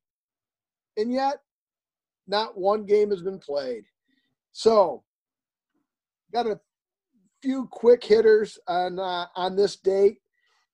[0.96, 1.36] and yet
[2.26, 3.84] not one game has been played.
[4.52, 5.02] So,
[6.32, 6.60] got a
[7.42, 10.18] few quick hitters on uh, on this date,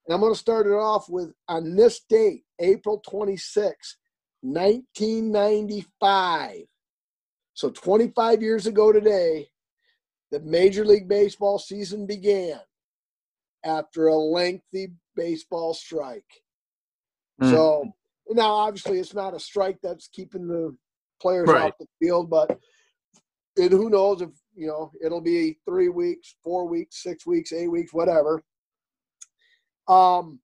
[0.07, 3.97] and I'm going to start it off with on this date, April 26,
[4.43, 6.64] 1995.
[7.55, 9.49] So 25 years ago today,
[10.30, 12.61] the Major League Baseball season began
[13.64, 16.43] after a lengthy baseball strike.
[17.43, 17.51] Mm.
[17.51, 17.93] So
[18.30, 20.76] now, obviously, it's not a strike that's keeping the
[21.20, 21.72] players Right.
[21.72, 22.59] off the field, but
[23.57, 27.66] and who knows if you know it'll be three weeks, four weeks, six weeks, eight
[27.68, 28.45] weeks, whatever.
[29.89, 30.39] Um,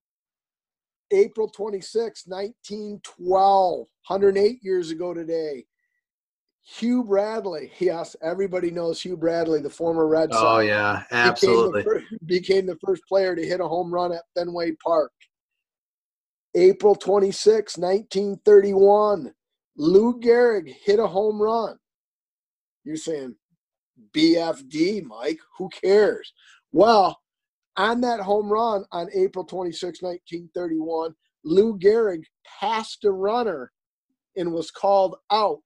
[1.14, 5.64] April 26, 1912, 108 years ago today.
[6.66, 11.82] Hugh Bradley, yes, everybody knows Hugh Bradley, the former Red oh, Sox Oh yeah, absolutely.
[11.82, 15.12] became the, fir- became the first player to hit a home run at Fenway Park.
[16.56, 19.32] April 26, 1931,
[19.76, 21.76] Lou Gehrig hit a home run.
[22.84, 23.34] You're saying
[24.12, 25.40] BFD, Mike?
[25.58, 26.32] Who cares?
[26.72, 27.18] Well,
[27.76, 31.14] on that home run on April 26, 1931,
[31.44, 32.24] Lou Gehrig
[32.60, 33.72] passed a runner
[34.36, 35.62] and was called out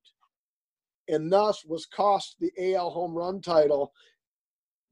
[1.09, 3.93] and thus was cost the AL home run title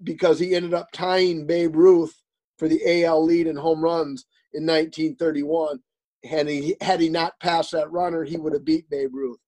[0.02, 2.14] because he ended up tying Babe Ruth
[2.58, 5.80] for the AL lead in home runs in 1931.
[6.24, 9.38] Had he had he not passed that runner, he would have beat Babe Ruth.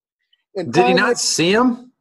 [0.54, 1.92] And did he not see him?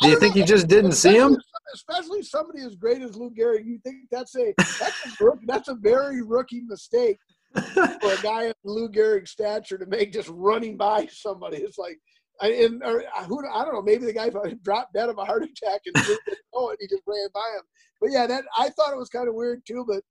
[0.00, 1.36] Do you think he just didn't see him?
[1.74, 5.74] Especially somebody as great as Lou Gehrig, you think that's a that's a, that's a
[5.74, 7.18] very rookie mistake
[7.54, 11.58] for a guy of Lou Gehrig's stature to make just running by somebody.
[11.58, 11.98] It's like,
[12.40, 13.82] I, and, or, who I don't know.
[13.82, 14.30] Maybe the guy
[14.62, 16.20] dropped dead of a heart attack and didn't
[16.54, 16.78] know it.
[16.80, 17.62] He just ran by him.
[18.00, 19.84] But yeah, that I thought it was kind of weird too.
[19.88, 20.02] But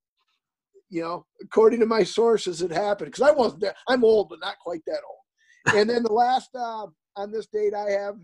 [0.90, 3.76] you know, according to my sources, it happened because I wasn't there.
[3.88, 5.76] I'm old, but not quite that old.
[5.76, 8.16] And then the last uh, on this date I have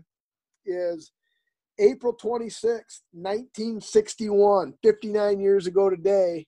[0.64, 1.12] is
[1.78, 6.46] April 26th, 1961, 59 years ago today.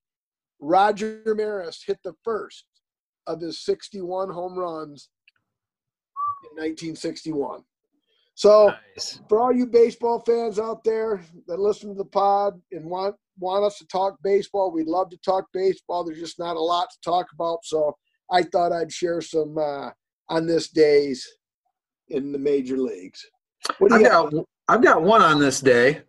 [0.61, 2.64] Roger Maris hit the first
[3.27, 5.09] of his 61 home runs
[6.45, 7.62] in 1961.
[8.37, 9.20] So, nice.
[9.29, 13.64] for all you baseball fans out there that listen to the pod and want want
[13.64, 16.05] us to talk baseball, we'd love to talk baseball.
[16.05, 17.97] There's just not a lot to talk about, so
[18.31, 19.91] I thought I'd share some uh,
[20.29, 21.27] on this days
[22.09, 23.25] in the major leagues.
[23.79, 24.47] What do you I've got?
[24.67, 26.03] I've got one on this day.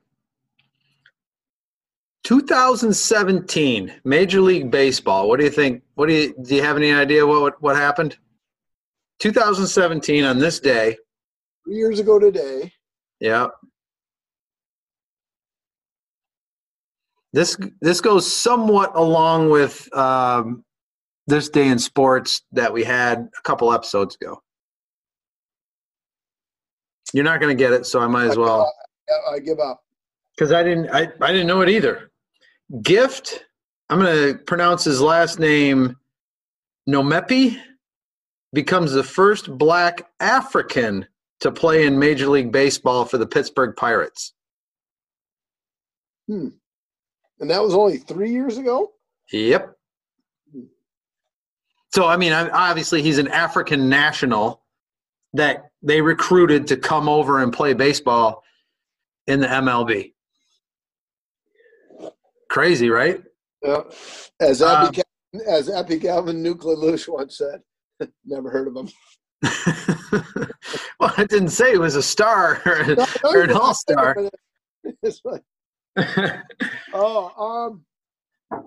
[2.23, 5.29] 2017 Major League Baseball.
[5.29, 5.83] What do you think?
[5.93, 6.55] What do you do?
[6.55, 8.17] You have any idea what what happened?
[9.19, 10.97] 2017 on this day.
[11.65, 12.71] Three years ago today.
[13.19, 13.47] Yeah.
[17.31, 20.63] This this goes somewhat along with um,
[21.27, 24.41] this day in sports that we had a couple episodes ago.
[27.15, 28.69] You're not going to get it, so I might as well.
[29.31, 29.85] I give up
[30.35, 30.89] because I didn't.
[30.89, 32.11] I, I didn't know it either.
[32.81, 33.45] Gift.
[33.89, 35.95] I'm going to pronounce his last name.
[36.89, 37.57] Nomepi
[38.51, 41.07] becomes the first black African
[41.39, 44.33] to play in Major League Baseball for the Pittsburgh Pirates.
[46.27, 46.49] Hmm.
[47.39, 48.91] And that was only three years ago?
[49.31, 49.73] Yep.
[50.51, 50.63] Hmm.
[51.93, 54.64] So, I mean, obviously, he's an African national
[55.35, 58.43] that they recruited to come over and play baseball
[59.27, 60.13] in the MLB.
[62.49, 63.21] Crazy, right?
[63.61, 63.81] Yeah.
[64.39, 65.01] As Epi,
[65.33, 67.61] um, as Epi Calvin Nuclear once said,
[68.25, 68.89] never heard of him.
[70.99, 74.15] well, I didn't say he was a star or, no, or an all star.
[76.93, 77.71] oh,
[78.51, 78.61] um,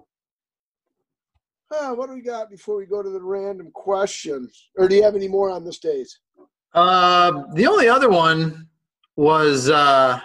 [1.73, 4.69] huh, what do we got before we go to the random questions?
[4.77, 6.21] Or do you have any more on this days?
[6.79, 8.69] Uh, the only other one
[9.17, 10.21] was, uh,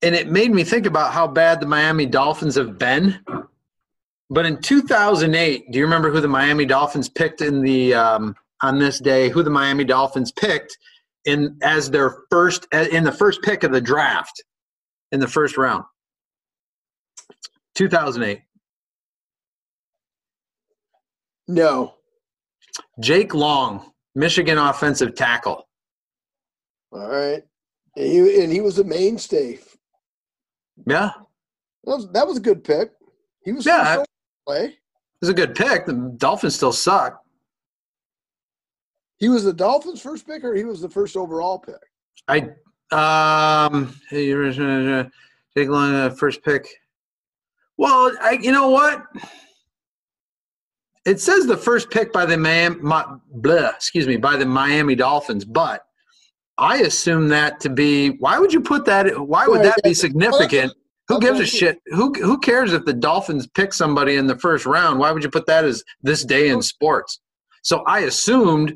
[0.00, 3.22] and it made me think about how bad the Miami Dolphins have been.
[4.30, 8.78] But in 2008, do you remember who the Miami Dolphins picked in the um, on
[8.78, 9.28] this day?
[9.28, 10.78] Who the Miami Dolphins picked
[11.26, 14.42] in as their first in the first pick of the draft
[15.12, 15.84] in the first round?
[17.74, 18.40] 2008.
[21.48, 21.96] No.
[22.98, 23.92] Jake Long.
[24.16, 25.68] Michigan offensive tackle.
[26.90, 27.42] All right.
[27.96, 29.58] And he, and he was a mainstay.
[30.86, 31.10] Yeah.
[31.84, 32.92] That was, that was a good pick.
[33.44, 34.02] He was yeah,
[34.46, 34.64] play.
[34.64, 34.74] It
[35.20, 35.86] was a good pick.
[35.86, 37.20] The Dolphins still suck.
[39.18, 41.76] He was the Dolphins' first pick, or he was the first overall pick.
[42.28, 42.50] I
[42.90, 46.66] um, Jake Long, uh, first pick.
[47.78, 49.04] Well, I you know what?
[51.06, 55.44] It says the first pick by the Miami, blah, excuse me, by the Miami Dolphins,
[55.44, 55.86] but
[56.58, 59.18] I assume that to be why would you put that?
[59.26, 60.72] Why would that be significant?
[61.08, 61.78] Who gives a shit?
[61.86, 64.98] Who who cares if the Dolphins pick somebody in the first round?
[64.98, 67.20] Why would you put that as this day in sports?
[67.62, 68.74] So I assumed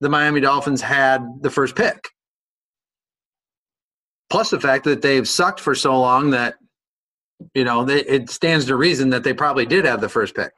[0.00, 2.08] the Miami Dolphins had the first pick.
[4.30, 6.54] Plus the fact that they've sucked for so long that
[7.54, 10.52] you know they, it stands to reason that they probably did have the first pick.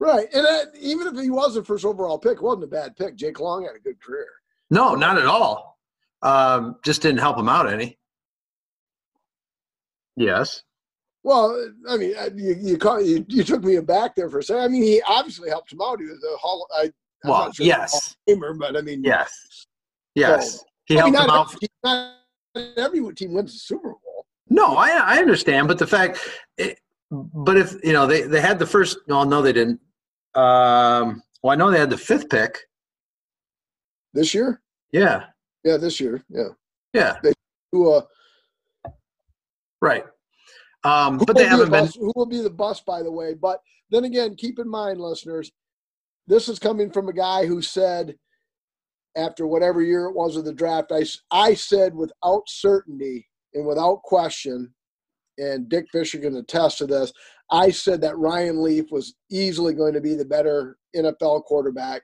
[0.00, 3.16] Right, and uh, even if he was the first overall pick, wasn't a bad pick.
[3.16, 4.28] Jake Long had a good career.
[4.70, 5.78] No, not at all.
[6.22, 7.98] Um, just didn't help him out any.
[10.16, 10.62] Yes.
[11.24, 14.42] Well, I mean, uh, you you, caught, you, you took me aback there for a
[14.42, 14.62] second.
[14.62, 16.00] I mean, he obviously helped him out.
[16.00, 16.66] He was a hall.
[16.76, 16.90] I,
[17.24, 18.16] I'm well, sure yes.
[18.26, 19.66] Gamer, but I mean, yes,
[20.14, 21.54] yes, so, he helped I mean, him out.
[21.54, 22.14] Every, not
[22.76, 24.26] every team wins the Super Bowl.
[24.48, 26.18] No, I I understand, but the fact,
[26.56, 26.78] it,
[27.10, 28.98] but if you know they they had the first.
[29.08, 29.80] No, no, they didn't.
[30.38, 32.58] Um, well, I know they had the fifth pick
[34.14, 34.60] this year.
[34.92, 35.24] Yeah.
[35.64, 36.22] Yeah, this year.
[36.28, 36.48] Yeah.
[36.92, 37.16] Yeah.
[37.22, 37.32] They,
[37.72, 38.02] who, uh,
[39.80, 40.04] right.
[40.84, 41.88] Um, but they haven't been.
[41.98, 43.34] Who will be the bus, by the way?
[43.34, 43.60] But
[43.90, 45.50] then again, keep in mind, listeners,
[46.26, 48.14] this is coming from a guy who said
[49.16, 54.02] after whatever year it was of the draft, I, I said without certainty and without
[54.02, 54.72] question,
[55.38, 57.12] and Dick Fisher can attest to this,
[57.50, 62.02] I said that Ryan Leaf was easily going to be the better NFL quarterback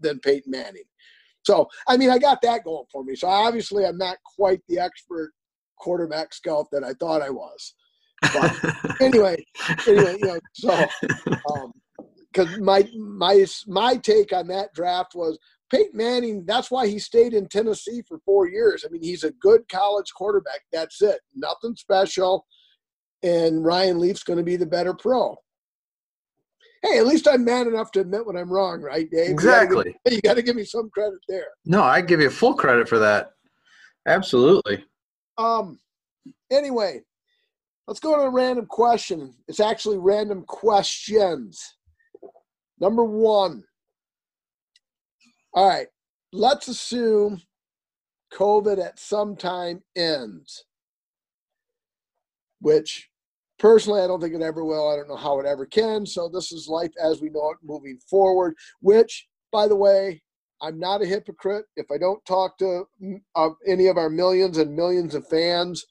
[0.00, 0.84] than Peyton Manning.
[1.42, 3.16] So, I mean, I got that going for me.
[3.16, 5.32] So, obviously, I'm not quite the expert
[5.78, 7.74] quarterback scout that I thought I was.
[8.22, 9.44] But anyway,
[9.86, 10.86] anyway, you know, so
[12.32, 15.38] because um, my my my take on that draft was
[15.70, 16.44] Peyton Manning.
[16.44, 18.84] That's why he stayed in Tennessee for four years.
[18.84, 20.60] I mean, he's a good college quarterback.
[20.72, 21.20] That's it.
[21.34, 22.46] Nothing special.
[23.22, 25.36] And Ryan Leaf's going to be the better pro
[26.82, 29.30] hey, at least I'm man enough to admit when I'm wrong, right, Dave?
[29.30, 29.94] Exactly.
[30.10, 31.48] You got to give me some credit there.
[31.64, 33.32] No, I give you full credit for that.
[34.06, 34.84] Absolutely.
[35.38, 35.78] Um.
[36.50, 37.00] Anyway,
[37.86, 39.34] let's go to a random question.
[39.48, 41.62] It's actually random questions.
[42.78, 43.62] Number one.
[45.52, 45.88] All right.
[46.32, 47.42] Let's assume
[48.32, 50.64] COVID at some time ends,
[52.60, 53.10] which
[53.60, 54.90] Personally, I don't think it ever will.
[54.90, 56.06] I don't know how it ever can.
[56.06, 60.22] So this is life as we know it moving forward, which, by the way,
[60.62, 61.66] I'm not a hypocrite.
[61.76, 62.84] If I don't talk to
[63.36, 65.84] uh, any of our millions and millions of fans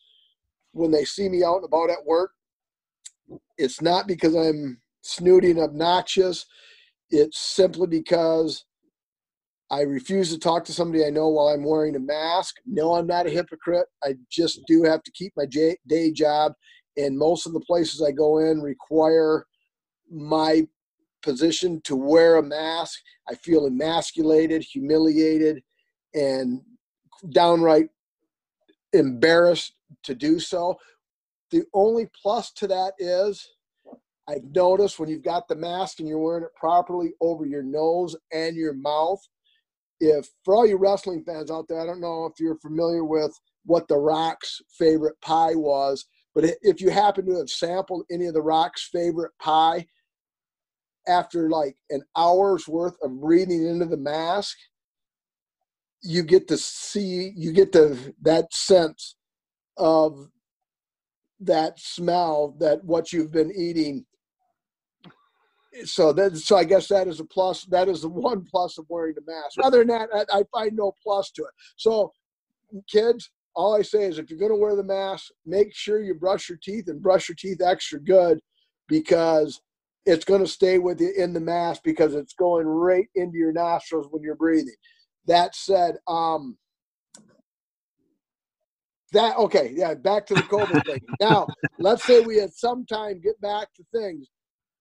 [0.72, 2.32] when they see me out and about at work,
[3.60, 6.48] it's not because I'm snooty and obnoxious.
[7.12, 8.66] It's simply because
[9.72, 12.56] I refuse to talk to somebody I know while I'm wearing a mask.
[12.66, 13.86] No, I'm not a hypocrite.
[14.04, 16.54] I just do have to keep my day job
[16.98, 19.46] and most of the places I go in require
[20.12, 20.68] my
[21.22, 23.00] position to wear a mask.
[23.30, 25.62] I feel emasculated, humiliated,
[26.14, 26.62] and
[27.32, 27.90] downright
[28.94, 30.78] embarrassed to do so.
[31.52, 33.48] The only plus to that is
[34.28, 38.16] I've noticed when you've got the mask and you're wearing it properly over your nose
[38.32, 39.22] and your mouth.
[40.00, 43.38] If for all you wrestling fans out there, I don't know if you're familiar with
[43.66, 46.06] what The Rock's favorite pie was.
[46.34, 49.88] But if you happen to have sampled any of the Rock's favorite pie
[51.08, 54.56] after like an hour's worth of breathing into the mask,
[56.02, 59.16] you get to see, you get to that sense
[59.78, 60.30] of
[61.42, 64.06] that smell that what you've been eating.
[65.86, 67.66] So that, so I guess that is a plus.
[67.66, 69.58] That is the one plus of wearing the mask.
[69.64, 71.52] Other than that, I, I find no plus to it.
[71.78, 72.12] So,
[72.90, 76.14] kids, all I say is if you're going to wear the mask, make sure you
[76.14, 78.40] brush your teeth and brush your teeth extra good
[78.88, 79.60] because
[80.06, 83.52] it's going to stay with you in the mask because it's going right into your
[83.52, 84.76] nostrils when you're breathing.
[85.28, 86.58] That said, um,
[89.12, 91.02] that okay, yeah, back to the COVID thing.
[91.20, 91.48] Now,
[91.80, 94.28] let's say we at some time get back to things.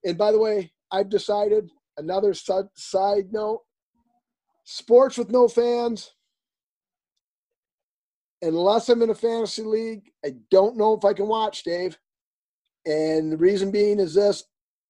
[0.04, 3.62] And by the way, I've decided another side note:
[4.64, 6.12] sports with no fans
[8.42, 11.98] unless I'm in a fantasy league, I don't know if I can watch, Dave.
[12.86, 14.44] And the reason being is this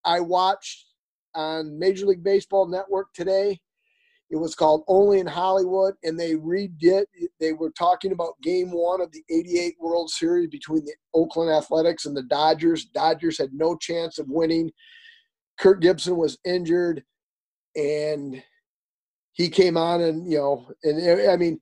[0.05, 0.87] I watched
[1.35, 3.61] on Major League Baseball Network today.
[4.31, 7.05] It was called Only in Hollywood, and they redid.
[7.41, 12.05] They were talking about Game One of the '88 World Series between the Oakland Athletics
[12.05, 12.85] and the Dodgers.
[12.85, 14.71] Dodgers had no chance of winning.
[15.59, 17.05] Kirk Gibson was injured,
[17.77, 18.43] and
[19.33, 21.61] he came on, and you know, and I mean,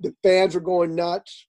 [0.00, 1.46] the fans were going nuts.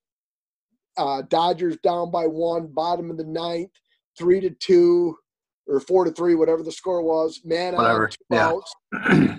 [0.97, 3.71] Uh, Dodgers down by one, bottom of the ninth,
[4.17, 5.15] three to two
[5.67, 7.41] or four to three, whatever the score was.
[7.45, 8.09] Man, whatever.
[8.29, 8.53] yeah.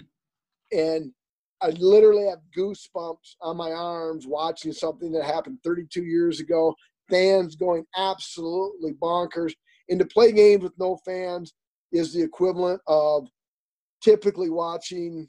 [0.72, 1.12] and
[1.62, 6.74] I literally have goosebumps on my arms watching something that happened 32 years ago.
[7.10, 9.52] Fans going absolutely bonkers.
[9.88, 11.52] And to play games with no fans
[11.92, 13.28] is the equivalent of
[14.02, 15.28] typically watching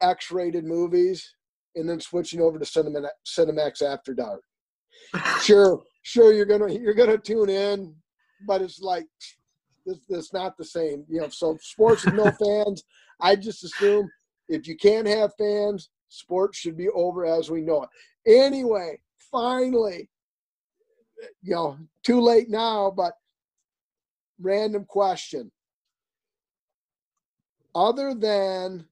[0.00, 1.34] X-rated movies
[1.74, 4.42] and then switching over to Cinemax, Cinemax After Dark.
[5.42, 7.94] sure, sure, you're gonna you're gonna tune in,
[8.46, 9.06] but it's like
[9.86, 11.04] it's, it's not the same.
[11.08, 12.30] You know, so sports with no
[12.64, 12.84] fans.
[13.20, 14.10] I just assume
[14.48, 17.88] if you can't have fans, sports should be over as we know it.
[18.26, 20.08] Anyway, finally,
[21.42, 23.14] you know, too late now, but
[24.40, 25.50] random question.
[27.74, 28.86] Other than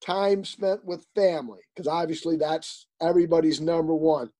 [0.00, 4.30] time spent with family, because obviously that's everybody's number one.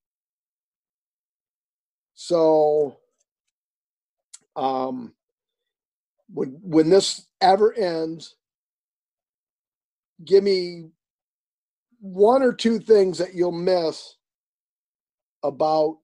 [2.15, 2.97] So,
[4.55, 5.13] um,
[6.33, 8.35] when when this ever ends,
[10.25, 10.89] give me
[11.99, 14.15] one or two things that you'll miss
[15.43, 15.97] about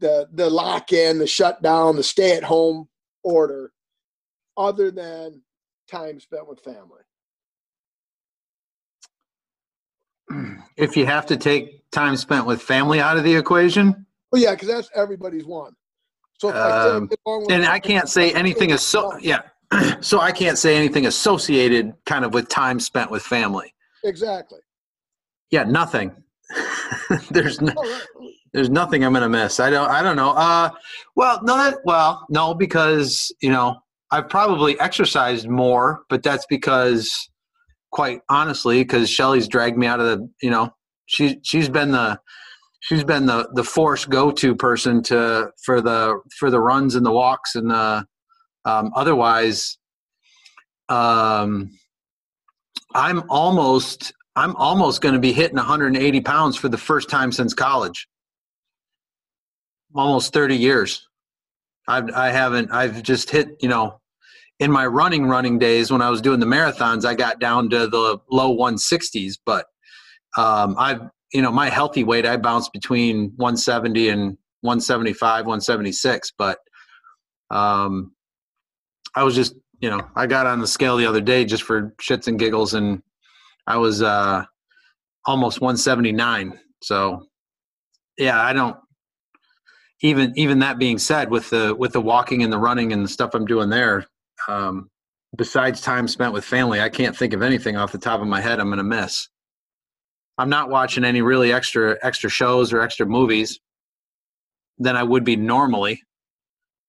[0.00, 2.88] the the lock in, the shutdown, the stay at home
[3.22, 3.72] order,
[4.56, 5.42] other than
[5.90, 7.02] time spent with family?
[10.76, 14.52] If you have to take time spent with family out of the equation, Well, yeah,
[14.52, 15.72] because that's everybody's one.
[16.38, 17.18] So I Um, get
[17.50, 19.42] and I can't say anything as so yeah.
[20.02, 23.74] So I can't say anything associated kind of with time spent with family.
[24.04, 24.60] exactly.
[25.50, 26.14] Yeah, nothing.
[27.30, 27.72] there's no,
[28.52, 29.58] there's nothing I'm gonna miss.
[29.58, 30.30] I don't I don't know.
[30.30, 30.70] Uh
[31.16, 33.80] well no that well, no, because you know,
[34.10, 37.12] I've probably exercised more, but that's because
[37.90, 40.70] quite honestly, because Shelly's dragged me out of the you know,
[41.06, 42.20] she she's been the
[42.80, 47.04] she's been the the force go to person to for the for the runs and
[47.04, 48.06] the walks and the
[48.64, 49.78] um otherwise
[50.88, 51.70] um
[52.94, 57.54] I'm almost I'm almost going to be hitting 180 pounds for the first time since
[57.54, 58.06] college.
[59.94, 61.08] Almost 30 years.
[61.88, 64.00] I've I haven't I've just hit you know
[64.58, 67.86] in my running running days when I was doing the marathons I got down to
[67.86, 69.66] the low 160s but
[70.36, 74.20] um, I've you know my healthy weight I bounce between 170 and
[74.62, 76.58] 175 176 but
[77.50, 78.12] um,
[79.14, 81.94] I was just you know I got on the scale the other day just for
[82.00, 83.02] shits and giggles and
[83.66, 84.44] I was uh,
[85.24, 86.58] almost 179.
[86.82, 87.26] So,
[88.16, 88.76] yeah, I don't
[90.02, 93.08] even even that being said, with the with the walking and the running and the
[93.08, 94.06] stuff I'm doing there,
[94.48, 94.90] um,
[95.36, 98.40] besides time spent with family, I can't think of anything off the top of my
[98.40, 99.28] head I'm going to miss.
[100.38, 103.58] I'm not watching any really extra extra shows or extra movies
[104.78, 106.02] than I would be normally.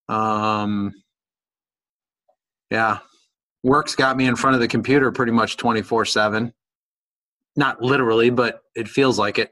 [0.09, 0.93] Um,
[2.69, 2.99] yeah,
[3.63, 6.53] work's got me in front of the computer pretty much 24 7
[7.55, 9.51] not literally but it feels like it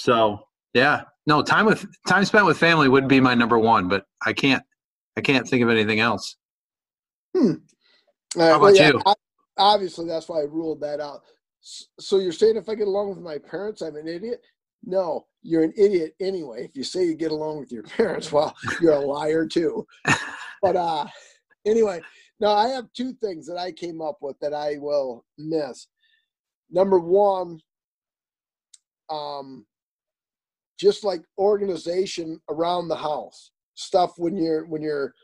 [0.00, 0.40] so
[0.74, 4.32] yeah no time with time spent with family would be my number one but i
[4.32, 4.62] can't
[5.16, 6.36] i can't think of anything else
[8.36, 9.14] All right, How well, about yeah, you?
[9.58, 11.22] Obviously, that's why I ruled that out.
[11.60, 14.42] So you're saying if I get along with my parents, I'm an idiot?
[14.84, 16.64] No, you're an idiot anyway.
[16.64, 19.86] If you say you get along with your parents, well, you're a liar too.
[20.62, 21.06] But uh,
[21.66, 22.00] anyway,
[22.40, 25.86] now I have two things that I came up with that I will miss.
[26.70, 27.60] Number one,
[29.10, 29.66] um,
[30.78, 35.14] just like organization around the house stuff when you're when you're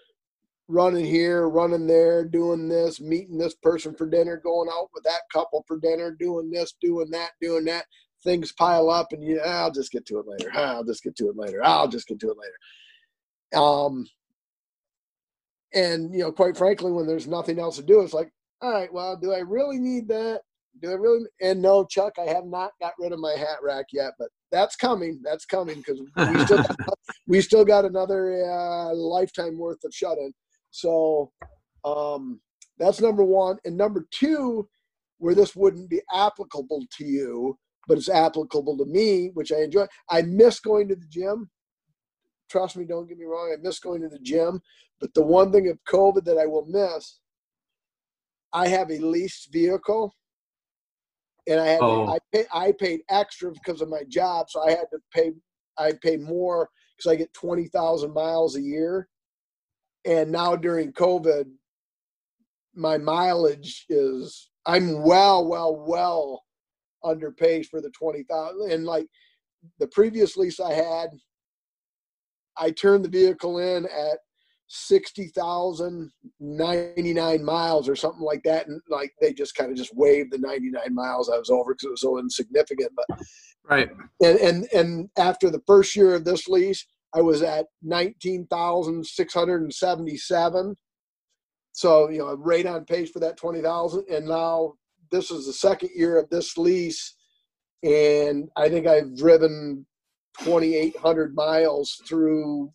[0.68, 5.22] running here, running there, doing this, meeting this person for dinner, going out with that
[5.32, 7.84] couple for dinner, doing this, doing that, doing that.
[8.24, 10.50] Things pile up, and you, "Ah, I'll just get to it later.
[10.54, 11.62] Ah, I'll just get to it later.
[11.64, 13.62] I'll just get to it later.
[13.62, 14.06] Um,
[15.74, 18.30] and you know, quite frankly, when there's nothing else to do, it's like,
[18.60, 20.42] all right, well, do I really need that?
[20.80, 21.26] Do I really?
[21.40, 24.74] And no, Chuck, I have not got rid of my hat rack yet, but that's
[24.74, 25.20] coming.
[25.22, 30.18] That's coming because we still got, we still got another uh, lifetime worth of shut
[30.18, 30.32] in.
[30.70, 31.30] So
[31.84, 32.40] um,
[32.78, 33.58] that's number one.
[33.64, 34.68] And number two,
[35.18, 39.86] where this wouldn't be applicable to you, but it's applicable to me, which I enjoy.
[40.10, 41.50] I miss going to the gym.
[42.50, 43.54] Trust me, don't get me wrong.
[43.54, 44.60] I miss going to the gym.
[45.00, 47.18] But the one thing of COVID that I will miss,
[48.52, 50.14] I have a leased vehicle.
[51.48, 52.06] And I had Oh.
[52.08, 55.32] I pay, I paid extra because of my job, so I had to pay
[55.78, 59.08] I pay more because I get twenty thousand miles a year.
[60.04, 61.44] And now during COVID,
[62.74, 66.44] my mileage is I'm well, well, well
[67.04, 68.70] underpaid for the twenty thousand.
[68.70, 69.08] And like
[69.78, 71.10] the previous lease I had,
[72.56, 74.18] I turned the vehicle in at
[74.74, 78.68] 60,099 miles or something like that.
[78.68, 81.84] And like they just kind of just waived the 99 miles I was over because
[81.84, 82.90] it was so insignificant.
[82.96, 83.04] But
[83.64, 83.90] right
[84.22, 89.06] and and and after the first year of this lease, I was at nineteen thousand
[89.06, 90.74] six hundred and seventy-seven.
[91.72, 94.06] So you know, right on pace for that twenty thousand.
[94.10, 94.76] And now
[95.10, 97.14] this is the second year of this lease,
[97.82, 99.84] and I think I've driven
[100.40, 102.72] twenty-eight hundred miles through,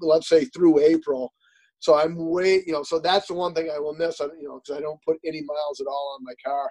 [0.00, 1.32] let's say through April.
[1.78, 4.60] So I'm way, you know, so that's the one thing I will miss, you know,
[4.64, 6.70] because I don't put any miles at all on my car.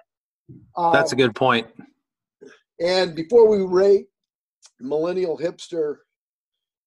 [0.92, 1.66] that's a Um, good point
[2.80, 4.06] and before we rate
[4.80, 5.96] Millennial Hipster,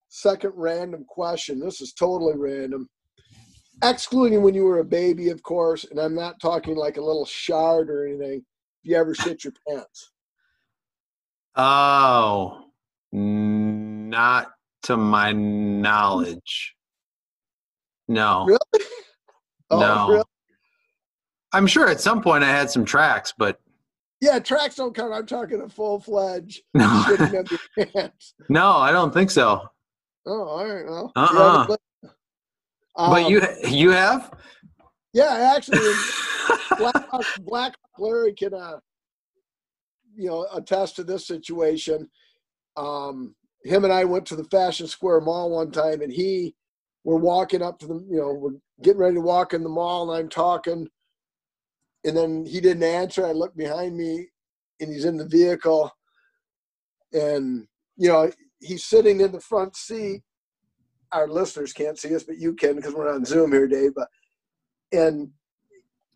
[0.09, 1.59] second random question.
[1.59, 2.87] This is totally random.
[3.83, 7.25] Excluding when you were a baby, of course, and I'm not talking like a little
[7.25, 8.39] shard or anything.
[8.83, 10.11] If You ever shit your pants?
[11.55, 12.68] oh
[13.11, 14.51] not
[14.83, 16.75] to my knowledge
[18.07, 18.85] no Really?
[19.71, 20.07] Oh, No.
[20.09, 20.23] really?
[21.53, 23.59] i'm sure at some point i had some tracks but
[24.21, 25.13] Yeah, tracks don't count.
[25.13, 28.33] I'm talking a full fledged no shitting of your pants.
[28.49, 29.67] no i don't think so
[30.27, 30.85] Oh, all right.
[30.85, 31.59] Well, Uh-uh.
[31.63, 31.81] haven't- but
[32.95, 34.31] Um, you you have
[35.13, 35.79] Yeah, actually,
[36.77, 36.95] Black,
[37.39, 38.79] Black Larry can, uh,
[40.15, 42.09] you know, attest to this situation.
[42.77, 46.55] Um, him and I went to the Fashion Square Mall one time, and he,
[47.03, 50.11] we're walking up to the, you know, we're getting ready to walk in the mall,
[50.11, 50.87] and I'm talking,
[52.05, 53.25] and then he didn't answer.
[53.25, 54.27] I looked behind me,
[54.79, 55.91] and he's in the vehicle,
[57.11, 57.67] and
[57.97, 60.21] you know, he's sitting in the front seat.
[61.11, 63.95] Our listeners can't see us, but you can because we're on Zoom here, Dave.
[63.95, 64.07] But
[64.91, 65.31] and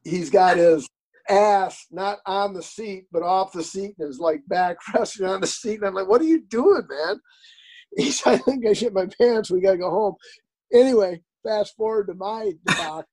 [0.03, 0.87] he's got his
[1.29, 5.41] ass not on the seat but off the seat and his like back resting on
[5.41, 7.19] the seat and i'm like what are you doing man
[7.97, 10.15] he's i think i shit my pants we gotta go home
[10.73, 13.05] anyway fast forward to my doc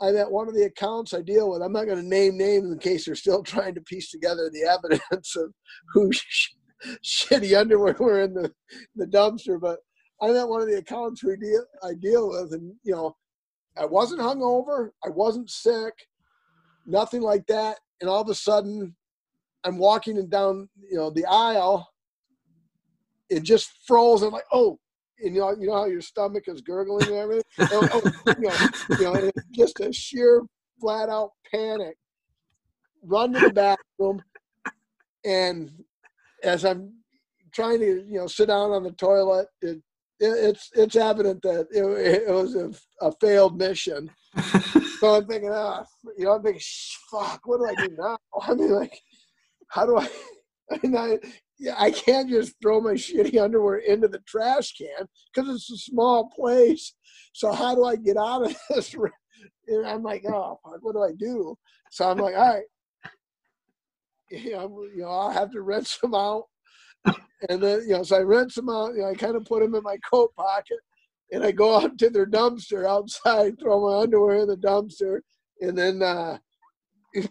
[0.00, 2.70] i'm at one of the accounts i deal with i'm not going to name names
[2.70, 5.52] in case they're still trying to piece together the evidence of
[5.92, 6.10] who
[7.04, 8.50] shitty underwear were in the,
[8.96, 9.78] the dumpster but
[10.22, 13.14] i'm at one of the accounts we deal i deal with and you know
[13.78, 14.90] I wasn't hungover.
[15.04, 15.92] I wasn't sick.
[16.86, 17.78] Nothing like that.
[18.00, 18.94] And all of a sudden,
[19.64, 21.88] I'm walking down, you know, the aisle.
[23.28, 24.22] It just froze.
[24.22, 24.78] I'm like, oh,
[25.20, 27.42] and you know, you know how your stomach is gurgling and everything.
[27.58, 28.56] oh, oh, you know,
[28.90, 30.42] you know, just a sheer,
[30.80, 31.96] flat out panic.
[33.02, 34.22] Run to the bathroom,
[35.24, 35.70] and
[36.42, 36.92] as I'm
[37.52, 39.80] trying to, you know, sit down on the toilet, it
[40.18, 44.10] it's it's evident that it, it was a, a, failed mission.
[45.00, 45.84] so I'm thinking, ah,
[46.16, 46.62] you know, I'm thinking,
[47.10, 48.18] fuck, what do I do now?
[48.42, 48.98] I mean, like,
[49.68, 50.08] how do I?
[50.72, 51.18] I mean, I,
[51.58, 55.76] yeah, I can't just throw my shitty underwear into the trash can because it's a
[55.76, 56.94] small place.
[57.32, 58.94] So how do I get out of this?
[59.68, 61.56] And I'm like, oh, fuck, what do I do?
[61.90, 62.64] So I'm like, all right,
[64.30, 66.44] you know, you know, I'll have to rinse them out
[67.48, 68.94] and then, you know, so I rinse them out.
[68.94, 70.78] You know, I kind of put them in my coat pocket,
[71.32, 75.20] and I go out to their dumpster outside, throw my underwear in the dumpster,
[75.60, 76.38] and then uh,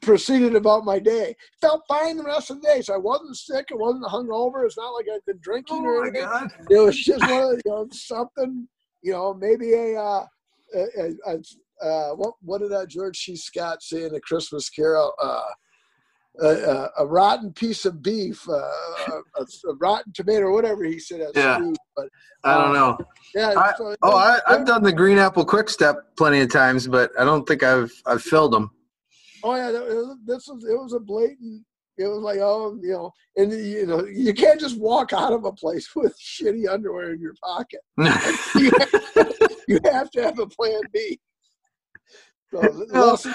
[0.01, 1.35] proceeded about my day.
[1.61, 3.67] Felt fine the rest of the day, so I wasn't sick.
[3.69, 4.65] It wasn't hungover.
[4.65, 6.25] It's not like I'd been drinking oh or anything.
[6.25, 6.51] God.
[6.69, 8.67] It was just one of you know something.
[9.01, 10.01] You know, maybe a.
[10.01, 10.25] Uh,
[10.73, 11.39] a, a, a
[11.85, 13.35] uh, what what did that George C.
[13.35, 15.13] Scott say in the Christmas Carol?
[15.21, 15.43] Uh,
[16.41, 21.27] a, a, rotten piece of beef, uh, a, a, rotten tomato, whatever he said.
[21.35, 21.71] Yeah.
[21.95, 22.09] But
[22.43, 22.89] I don't know.
[22.89, 23.53] Um, yeah.
[23.57, 27.11] I, so, oh, I, I've done the green apple quick step plenty of times, but
[27.19, 28.71] I don't think I've I've filled them.
[29.43, 29.71] Oh yeah,
[30.25, 31.63] this was it was a blatant.
[31.97, 35.45] It was like oh you know, and you know you can't just walk out of
[35.45, 37.81] a place with shitty underwear in your pocket.
[38.55, 38.71] you,
[39.15, 39.33] have,
[39.67, 41.19] you have to have a plan B.
[42.55, 43.11] So oh.
[43.11, 43.33] lesson,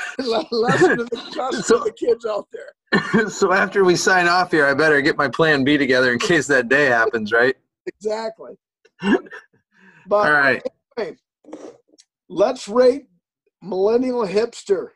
[0.51, 2.73] lesson to the, so, the kids out there.
[3.31, 6.47] So after we sign off here, I better get my plan B together in case
[6.49, 7.55] that day happens, right?
[7.87, 8.55] Exactly.
[9.01, 9.23] But
[10.11, 10.63] all right,
[10.97, 11.17] anyway,
[12.29, 13.07] let's rate
[13.63, 14.89] millennial hipster.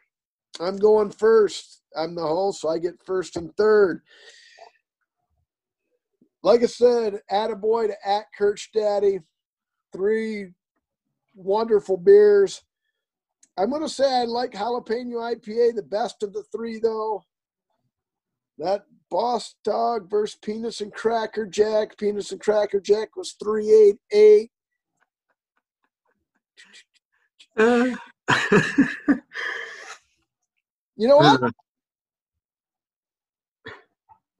[0.58, 1.82] I'm going first.
[1.96, 4.02] I'm the host, so I get first and third.
[6.42, 9.20] Like I said, attaboy to at Kirch Daddy.
[9.92, 10.48] Three
[11.34, 12.62] wonderful beers.
[13.56, 17.22] I'm going to say I like jalapeno IPA the best of the three, though.
[18.58, 21.96] That Boss Dog versus Peanuts and Cracker Jack.
[21.96, 24.50] Peanuts and Cracker Jack was 388.
[27.56, 27.94] Uh.
[30.96, 31.52] you know what?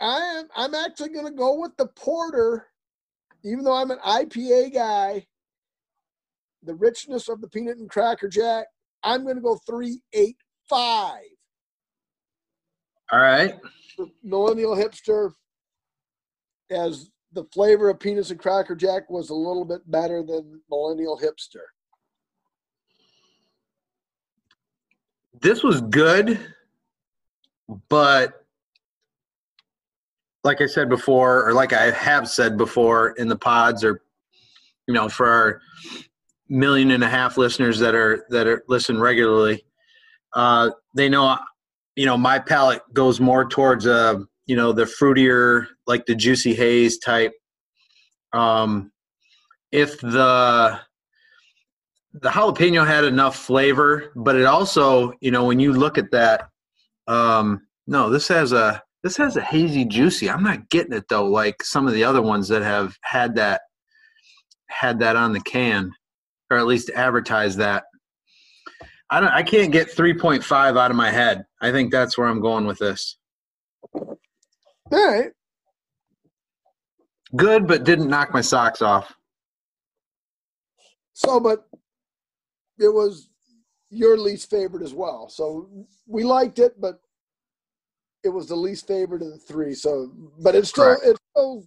[0.01, 2.67] I'm I'm actually going to go with the porter,
[3.45, 5.27] even though I'm an IPA guy.
[6.63, 8.67] The richness of the peanut and cracker jack
[9.05, 11.21] I'm going to go 385.
[13.13, 13.55] All right.
[13.99, 15.33] The millennial hipster,
[16.71, 21.21] as the flavor of penis and cracker jack was a little bit better than millennial
[21.21, 21.65] hipster.
[25.41, 26.41] This was good,
[27.89, 28.45] but
[30.43, 34.03] like I said before, or like I have said before in the pods, or
[34.87, 35.61] you know, for our
[36.49, 39.65] million and a half listeners that are that are listen regularly,
[40.35, 41.39] uh, they know
[41.97, 46.55] you know my palate goes more towards uh you know the fruitier like the juicy
[46.55, 47.33] haze type.
[48.33, 48.93] Um,
[49.73, 50.81] if the
[52.13, 56.49] the jalapeno had enough flavor, but it also you know when you look at that,
[57.07, 60.31] um, no, this has a this has a hazy juicy.
[60.31, 63.63] I'm not getting it though, like some of the other ones that have had that
[64.69, 65.93] had that on the can
[66.55, 67.85] or at least advertise that.
[69.11, 69.31] I don't.
[69.31, 71.45] I can't get 3.5 out of my head.
[71.61, 73.19] I think that's where I'm going with this.
[73.93, 74.17] All
[74.93, 75.31] right.
[77.37, 79.13] Good, but didn't knock my socks off.
[81.13, 81.67] So, but
[82.79, 83.29] it was
[83.91, 85.29] your least favorite as well.
[85.29, 85.69] So
[86.07, 87.01] we liked it, but
[88.23, 89.75] it was the least favorite of the three.
[89.75, 90.13] So,
[90.43, 91.05] but it's still Correct.
[91.05, 91.65] it still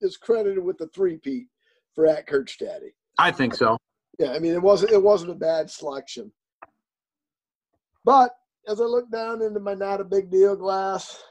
[0.00, 1.46] is credited with the three Pete
[1.94, 2.94] for at Daddy.
[3.18, 3.76] I think so.
[4.18, 6.32] Yeah, I mean it wasn't it wasn't a bad selection.
[8.04, 8.34] But
[8.66, 11.22] as I look down into my not a big deal glass,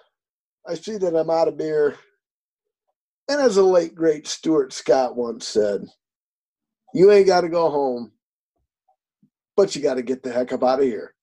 [0.67, 1.97] I see that I'm out of beer.
[3.29, 5.85] And as the late great Stuart Scott once said,
[6.93, 8.13] you ain't got to go home,
[9.57, 11.13] but you got to get the heck up out of here.